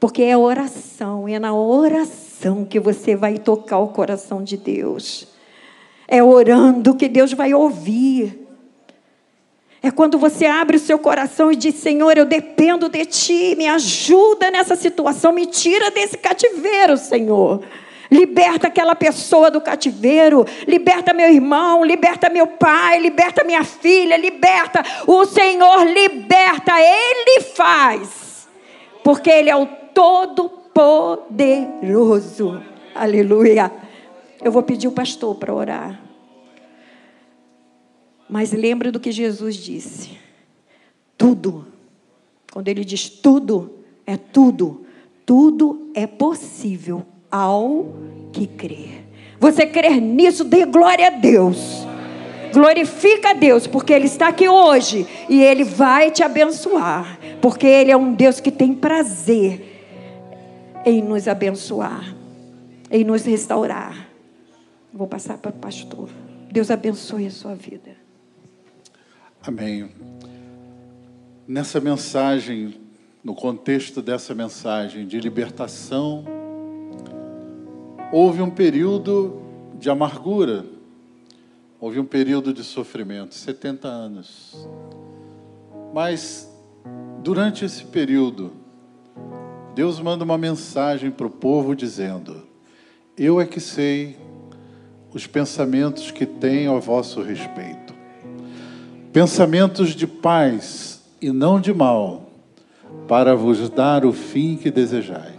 Porque 0.00 0.22
é 0.22 0.36
oração, 0.36 1.28
é 1.28 1.38
na 1.38 1.54
oração 1.54 2.64
que 2.64 2.78
você 2.78 3.14
vai 3.14 3.38
tocar 3.38 3.78
o 3.78 3.88
coração 3.88 4.42
de 4.42 4.56
Deus. 4.56 5.28
É 6.06 6.22
orando 6.22 6.94
que 6.94 7.08
Deus 7.08 7.32
vai 7.32 7.52
ouvir. 7.52 8.46
É 9.82 9.90
quando 9.90 10.18
você 10.18 10.46
abre 10.46 10.76
o 10.76 10.80
seu 10.80 10.98
coração 10.98 11.52
e 11.52 11.56
diz: 11.56 11.76
Senhor, 11.76 12.16
eu 12.16 12.24
dependo 12.24 12.88
de 12.88 13.04
Ti, 13.04 13.54
me 13.56 13.66
ajuda 13.68 14.50
nessa 14.50 14.74
situação, 14.74 15.32
me 15.32 15.46
tira 15.46 15.90
desse 15.90 16.16
cativeiro, 16.16 16.96
Senhor. 16.96 17.62
Liberta 18.10 18.68
aquela 18.68 18.94
pessoa 18.94 19.50
do 19.50 19.60
cativeiro, 19.60 20.46
liberta 20.66 21.12
meu 21.12 21.30
irmão, 21.30 21.84
liberta 21.84 22.30
meu 22.30 22.46
pai, 22.46 22.98
liberta 22.98 23.44
minha 23.44 23.62
filha, 23.64 24.16
liberta. 24.16 24.82
O 25.06 25.26
Senhor 25.26 25.86
liberta, 25.86 26.72
Ele 26.80 27.42
faz, 27.42 28.48
porque 29.04 29.28
Ele 29.28 29.50
é 29.50 29.56
o 29.56 29.66
Todo-Poderoso. 29.66 32.62
Aleluia. 32.94 33.70
Eu 34.42 34.50
vou 34.50 34.62
pedir 34.62 34.88
o 34.88 34.92
pastor 34.92 35.34
para 35.34 35.52
orar. 35.52 36.00
Mas 38.28 38.52
lembre 38.52 38.90
do 38.90 39.00
que 39.00 39.12
Jesus 39.12 39.56
disse: 39.56 40.18
tudo, 41.16 41.66
Quando 42.52 42.68
ele 42.68 42.84
diz 42.84 43.08
tudo, 43.10 43.78
é 44.06 44.16
tudo. 44.16 44.86
Tudo 45.26 45.90
é 45.94 46.06
possível 46.06 47.04
ao 47.30 47.86
que 48.32 48.46
crer. 48.46 49.06
Você 49.40 49.66
crer 49.66 50.00
nisso, 50.00 50.44
dê 50.44 50.64
glória 50.64 51.06
a 51.06 51.10
Deus. 51.10 51.86
Glorifica 52.52 53.30
a 53.30 53.34
Deus, 53.34 53.66
porque 53.66 53.92
Ele 53.92 54.06
está 54.06 54.28
aqui 54.28 54.48
hoje 54.48 55.06
e 55.28 55.42
Ele 55.42 55.64
vai 55.64 56.10
te 56.10 56.22
abençoar, 56.22 57.18
porque 57.40 57.66
Ele 57.66 57.90
é 57.90 57.96
um 57.96 58.14
Deus 58.14 58.40
que 58.40 58.50
tem 58.50 58.74
prazer 58.74 59.76
em 60.84 61.02
nos 61.02 61.28
abençoar, 61.28 62.14
em 62.90 63.04
nos 63.04 63.24
restaurar. 63.24 64.08
Vou 64.92 65.06
passar 65.06 65.38
para 65.38 65.50
o 65.50 65.54
pastor. 65.54 66.08
Deus 66.50 66.70
abençoe 66.70 67.26
a 67.26 67.30
sua 67.30 67.54
vida. 67.54 67.96
Amém. 69.42 69.88
Nessa 71.46 71.80
mensagem, 71.80 72.74
no 73.22 73.34
contexto 73.34 74.00
dessa 74.00 74.34
mensagem 74.34 75.06
de 75.06 75.20
libertação, 75.20 76.24
houve 78.12 78.40
um 78.42 78.50
período 78.50 79.40
de 79.78 79.90
amargura, 79.90 80.64
houve 81.80 82.00
um 82.00 82.04
período 82.04 82.52
de 82.52 82.64
sofrimento 82.64 83.34
70 83.34 83.88
anos. 83.88 84.68
Mas, 85.92 86.50
durante 87.22 87.64
esse 87.64 87.84
período, 87.84 88.52
Deus 89.74 90.00
manda 90.00 90.24
uma 90.24 90.38
mensagem 90.38 91.10
para 91.10 91.26
o 91.26 91.30
povo 91.30 91.74
dizendo: 91.74 92.42
Eu 93.16 93.40
é 93.40 93.46
que 93.46 93.60
sei 93.60 94.16
os 95.12 95.26
pensamentos 95.26 96.10
que 96.10 96.26
tenho 96.26 96.76
a 96.76 96.80
vosso 96.80 97.22
respeito. 97.22 97.94
Pensamentos 99.12 99.94
de 99.94 100.06
paz 100.06 101.02
e 101.20 101.30
não 101.30 101.60
de 101.60 101.72
mal, 101.72 102.30
para 103.06 103.34
vos 103.34 103.68
dar 103.70 104.04
o 104.04 104.12
fim 104.12 104.56
que 104.56 104.70
desejais. 104.70 105.37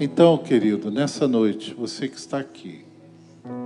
Então, 0.00 0.38
querido, 0.38 0.92
nessa 0.92 1.26
noite, 1.26 1.74
você 1.74 2.06
que 2.06 2.16
está 2.16 2.38
aqui, 2.38 2.84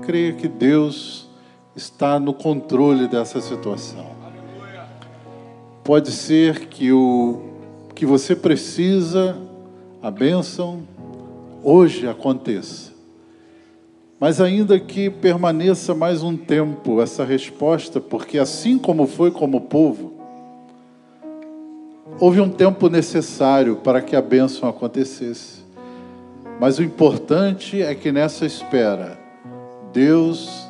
creia 0.01 0.33
que 0.33 0.49
Deus 0.49 1.29
está 1.77 2.18
no 2.18 2.33
controle 2.33 3.07
dessa 3.07 3.38
situação. 3.38 4.12
Pode 5.85 6.11
ser 6.11 6.68
que 6.68 6.90
o 6.90 7.42
que 7.95 8.07
você 8.07 8.35
precisa, 8.35 9.37
a 10.01 10.11
bênção, 10.11 10.83
hoje 11.62 12.09
aconteça. 12.09 12.92
Mas 14.18 14.40
ainda 14.40 14.81
que 14.81 15.11
permaneça 15.11 15.95
mais 15.95 16.23
um 16.23 16.35
tempo 16.35 17.03
essa 17.03 17.27
resposta, 17.27 18.01
porque 18.01 18.38
assim 18.38 18.79
como 18.79 19.07
foi 19.07 19.31
como 19.31 19.61
povo, 19.61 20.14
houve 22.18 22.40
um 22.40 22.49
tempo 22.49 22.88
necessário 22.88 23.77
para 23.77 24.01
que 24.01 24.16
a 24.16 24.23
bênção 24.23 24.66
acontecesse. 24.66 25.62
Mas 26.62 26.79
o 26.79 26.83
importante 26.85 27.83
é 27.83 27.92
que 27.92 28.12
nessa 28.12 28.46
espera, 28.46 29.18
Deus 29.92 30.64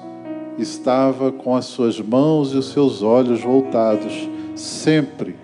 estava 0.57 1.31
com 1.31 1.55
as 1.55 1.67
suas 1.67 2.01
mãos 2.01 2.55
e 2.55 2.57
os 2.57 2.71
seus 2.71 3.03
olhos 3.03 3.43
voltados 3.43 4.27
sempre 4.57 5.37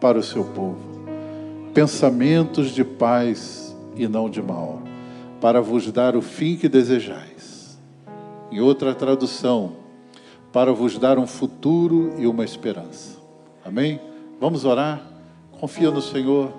para 0.00 0.18
o 0.18 0.22
seu 0.24 0.42
povo. 0.42 0.80
Pensamentos 1.72 2.72
de 2.72 2.82
paz 2.82 3.76
e 3.94 4.08
não 4.08 4.28
de 4.28 4.42
mal, 4.42 4.82
para 5.40 5.60
vos 5.60 5.88
dar 5.92 6.16
o 6.16 6.20
fim 6.20 6.56
que 6.56 6.68
desejais 6.68 7.78
em 8.50 8.58
outra 8.58 8.96
tradução, 8.96 9.74
para 10.52 10.72
vos 10.72 10.98
dar 10.98 11.16
um 11.16 11.28
futuro 11.28 12.12
e 12.18 12.26
uma 12.26 12.44
esperança. 12.44 13.18
Amém? 13.64 14.00
Vamos 14.40 14.64
orar? 14.64 15.00
Confia 15.60 15.92
no 15.92 16.02
Senhor, 16.02 16.52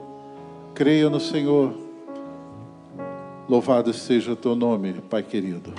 creia 0.74 1.10
no 1.10 1.20
Senhor. 1.20 1.83
Louvado 3.48 3.92
seja 3.92 4.32
o 4.32 4.36
teu 4.38 4.56
nome, 4.56 4.94
Pai 5.10 5.22
querido. 5.22 5.74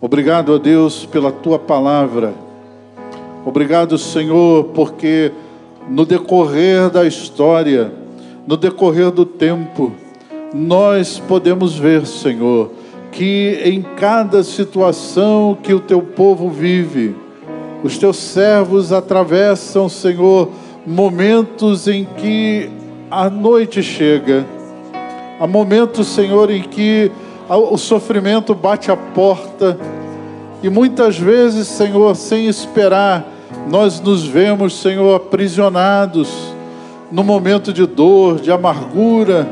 Obrigado 0.00 0.54
a 0.54 0.58
Deus 0.58 1.04
pela 1.04 1.32
tua 1.32 1.58
palavra. 1.58 2.32
Obrigado, 3.44 3.98
Senhor, 3.98 4.66
porque 4.74 5.32
no 5.88 6.06
decorrer 6.06 6.90
da 6.90 7.04
história, 7.04 7.92
no 8.46 8.56
decorrer 8.56 9.10
do 9.10 9.26
tempo, 9.26 9.92
nós 10.54 11.18
podemos 11.18 11.76
ver, 11.76 12.06
Senhor, 12.06 12.70
que 13.10 13.60
em 13.64 13.82
cada 13.82 14.44
situação 14.44 15.58
que 15.60 15.74
o 15.74 15.80
teu 15.80 16.02
povo 16.02 16.48
vive, 16.48 17.16
os 17.82 17.98
teus 17.98 18.16
servos 18.16 18.92
atravessam, 18.92 19.88
Senhor, 19.88 20.50
momentos 20.86 21.88
em 21.88 22.04
que 22.04 22.70
a 23.10 23.28
noite 23.28 23.82
chega, 23.82 24.46
há 25.42 25.46
momentos, 25.46 26.06
Senhor, 26.06 26.52
em 26.52 26.62
que 26.62 27.10
o 27.48 27.76
sofrimento 27.76 28.54
bate 28.54 28.92
a 28.92 28.96
porta. 28.96 29.76
E 30.62 30.70
muitas 30.70 31.18
vezes, 31.18 31.66
Senhor, 31.66 32.14
sem 32.14 32.46
esperar, 32.46 33.26
nós 33.68 34.00
nos 34.00 34.24
vemos, 34.24 34.80
Senhor, 34.80 35.16
aprisionados 35.16 36.54
no 37.10 37.24
momento 37.24 37.72
de 37.72 37.84
dor, 37.84 38.38
de 38.38 38.52
amargura, 38.52 39.48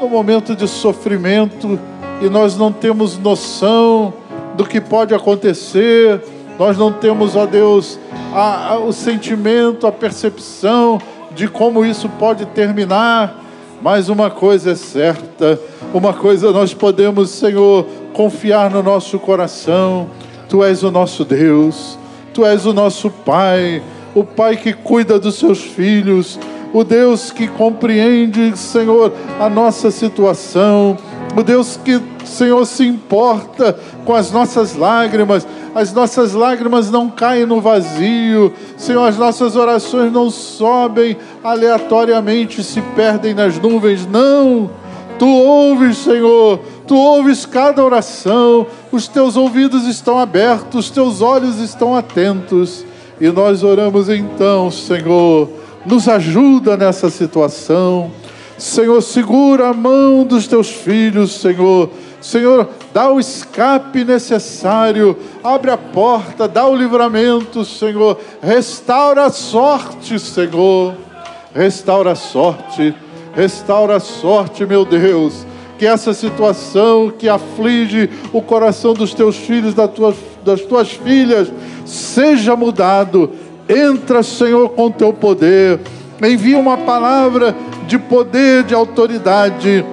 no 0.00 0.08
momento 0.08 0.56
de 0.56 0.66
sofrimento 0.66 1.78
e 2.20 2.28
nós 2.28 2.56
não 2.56 2.72
temos 2.72 3.16
noção 3.16 4.12
do 4.56 4.64
que 4.64 4.80
pode 4.80 5.14
acontecer, 5.14 6.20
nós 6.58 6.76
não 6.76 6.92
temos, 6.92 7.36
ó 7.36 7.46
Deus, 7.46 7.96
a, 8.34 8.72
a, 8.72 8.78
o 8.80 8.92
sentimento, 8.92 9.86
a 9.86 9.92
percepção 9.92 11.00
de 11.32 11.46
como 11.46 11.84
isso 11.84 12.08
pode 12.08 12.44
terminar, 12.46 13.40
mas 13.82 14.08
uma 14.08 14.30
coisa 14.30 14.72
é 14.72 14.74
certa, 14.74 15.60
uma 15.92 16.12
coisa 16.12 16.52
nós 16.52 16.72
podemos, 16.72 17.30
Senhor, 17.30 17.84
confiar 18.12 18.70
no 18.70 18.82
nosso 18.82 19.18
coração: 19.18 20.08
Tu 20.48 20.62
és 20.62 20.82
o 20.82 20.90
nosso 20.90 21.24
Deus, 21.24 21.98
Tu 22.32 22.46
és 22.46 22.64
o 22.64 22.72
nosso 22.72 23.10
Pai, 23.10 23.82
o 24.14 24.24
Pai 24.24 24.56
que 24.56 24.72
cuida 24.72 25.18
dos 25.18 25.34
seus 25.34 25.60
filhos, 25.60 26.38
o 26.72 26.84
Deus 26.84 27.30
que 27.30 27.48
compreende, 27.48 28.56
Senhor, 28.56 29.12
a 29.40 29.50
nossa 29.50 29.90
situação 29.90 30.96
o 31.36 31.42
Deus 31.42 31.78
que, 31.82 32.00
Senhor, 32.24 32.64
se 32.66 32.86
importa 32.86 33.78
com 34.04 34.14
as 34.14 34.30
nossas 34.30 34.76
lágrimas, 34.76 35.46
as 35.74 35.92
nossas 35.92 36.32
lágrimas 36.32 36.90
não 36.90 37.08
caem 37.08 37.46
no 37.46 37.60
vazio, 37.60 38.52
Senhor, 38.76 39.04
as 39.04 39.16
nossas 39.16 39.56
orações 39.56 40.12
não 40.12 40.30
sobem 40.30 41.16
aleatoriamente, 41.42 42.62
se 42.62 42.80
perdem 42.94 43.34
nas 43.34 43.58
nuvens, 43.58 44.06
não. 44.06 44.70
Tu 45.18 45.26
ouves, 45.26 45.98
Senhor, 45.98 46.60
tu 46.86 46.96
ouves 46.96 47.46
cada 47.46 47.82
oração, 47.82 48.66
os 48.90 49.08
teus 49.08 49.36
ouvidos 49.36 49.86
estão 49.86 50.18
abertos, 50.18 50.86
os 50.86 50.90
teus 50.90 51.22
olhos 51.22 51.58
estão 51.58 51.96
atentos, 51.96 52.84
e 53.20 53.28
nós 53.28 53.62
oramos 53.62 54.08
então, 54.08 54.70
Senhor, 54.70 55.48
nos 55.86 56.08
ajuda 56.08 56.76
nessa 56.76 57.08
situação. 57.08 58.10
Senhor, 58.58 59.00
segura 59.00 59.68
a 59.68 59.74
mão 59.74 60.24
dos 60.24 60.46
teus 60.46 60.68
filhos, 60.68 61.32
Senhor. 61.40 61.90
Senhor, 62.20 62.68
dá 62.92 63.10
o 63.10 63.18
escape 63.18 64.04
necessário, 64.04 65.16
abre 65.42 65.70
a 65.70 65.78
porta, 65.78 66.46
dá 66.46 66.66
o 66.66 66.76
livramento, 66.76 67.64
Senhor. 67.64 68.18
Restaura 68.42 69.24
a 69.24 69.30
sorte, 69.30 70.18
Senhor. 70.18 70.94
Restaura 71.54 72.12
a 72.12 72.14
sorte, 72.14 72.94
restaura 73.34 73.96
a 73.96 74.00
sorte, 74.00 74.64
meu 74.64 74.84
Deus. 74.84 75.46
Que 75.78 75.86
essa 75.86 76.14
situação 76.14 77.10
que 77.10 77.28
aflige 77.28 78.08
o 78.32 78.40
coração 78.40 78.94
dos 78.94 79.12
teus 79.12 79.36
filhos, 79.36 79.74
das 79.74 79.90
tuas, 79.90 80.16
das 80.44 80.60
tuas 80.62 80.92
filhas, 80.92 81.52
seja 81.84 82.54
mudado. 82.54 83.30
Entra, 83.68 84.22
Senhor, 84.22 84.68
com 84.70 84.90
teu 84.90 85.12
poder. 85.12 85.80
Envia 86.22 86.58
uma 86.58 86.78
palavra 86.78 87.54
de 87.86 87.98
poder, 87.98 88.62
de 88.64 88.74
autoridade. 88.74 89.84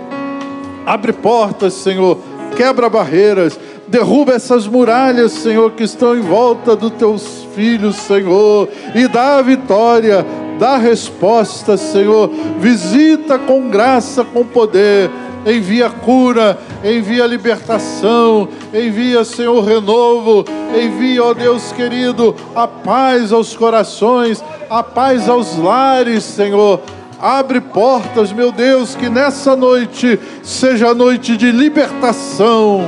Abre 0.85 1.12
portas, 1.12 1.73
Senhor, 1.73 2.17
quebra 2.60 2.89
barreiras, 2.89 3.58
derruba 3.88 4.34
essas 4.34 4.67
muralhas, 4.67 5.32
Senhor, 5.32 5.72
que 5.72 5.84
estão 5.84 6.13
em 6.13 6.19
volta 6.19 6.75
dos 6.75 6.92
teus 6.92 7.48
filhos, 7.56 7.96
Senhor, 7.96 8.67
e 8.94 9.08
dá 9.08 9.38
a 9.38 9.42
vitória, 9.42 10.25
dá 10.60 10.71
a 10.71 10.77
resposta, 10.77 11.77
Senhor. 11.77 12.29
Visita 12.60 13.40
com 13.40 13.69
graça, 13.69 14.25
com 14.25 14.44
poder. 14.44 15.10
Envia 15.48 15.90
cura, 15.90 16.60
envia 16.83 17.25
libertação, 17.25 18.50
envia, 18.73 19.23
Senhor, 19.23 19.63
renovo, 19.63 20.44
envia, 20.77 21.23
ó 21.23 21.33
Deus 21.33 21.71
querido, 21.71 22.36
a 22.54 22.67
paz 22.67 23.31
aos 23.31 23.56
corações, 23.56 24.44
a 24.69 24.83
paz 24.83 25.29
aos 25.29 25.58
lares, 25.58 26.25
Senhor 26.25 26.81
Abre 27.20 27.60
portas, 27.60 28.32
meu 28.32 28.52
Deus, 28.52 28.96
que 28.96 29.10
nessa 29.10 29.56
noite 29.56 30.17
seja 30.42 30.94
noite 30.94 31.36
de 31.36 31.52
libertação, 31.52 32.82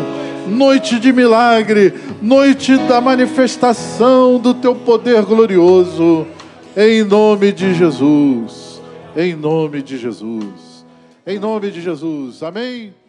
noite 0.47 0.97
de 0.99 1.11
milagre, 1.11 1.93
noite 2.21 2.77
da 2.77 3.01
manifestação 3.01 4.39
do 4.39 4.53
teu 4.53 4.73
poder 4.73 5.23
glorioso. 5.23 6.25
Em 6.77 7.03
nome 7.03 7.51
de 7.51 7.73
Jesus. 7.73 8.81
Em 9.17 9.35
nome 9.35 9.81
de 9.81 9.97
Jesus. 9.97 10.85
Em 11.27 11.37
nome 11.37 11.69
de 11.69 11.81
Jesus. 11.81 12.41
Amém. 12.41 13.00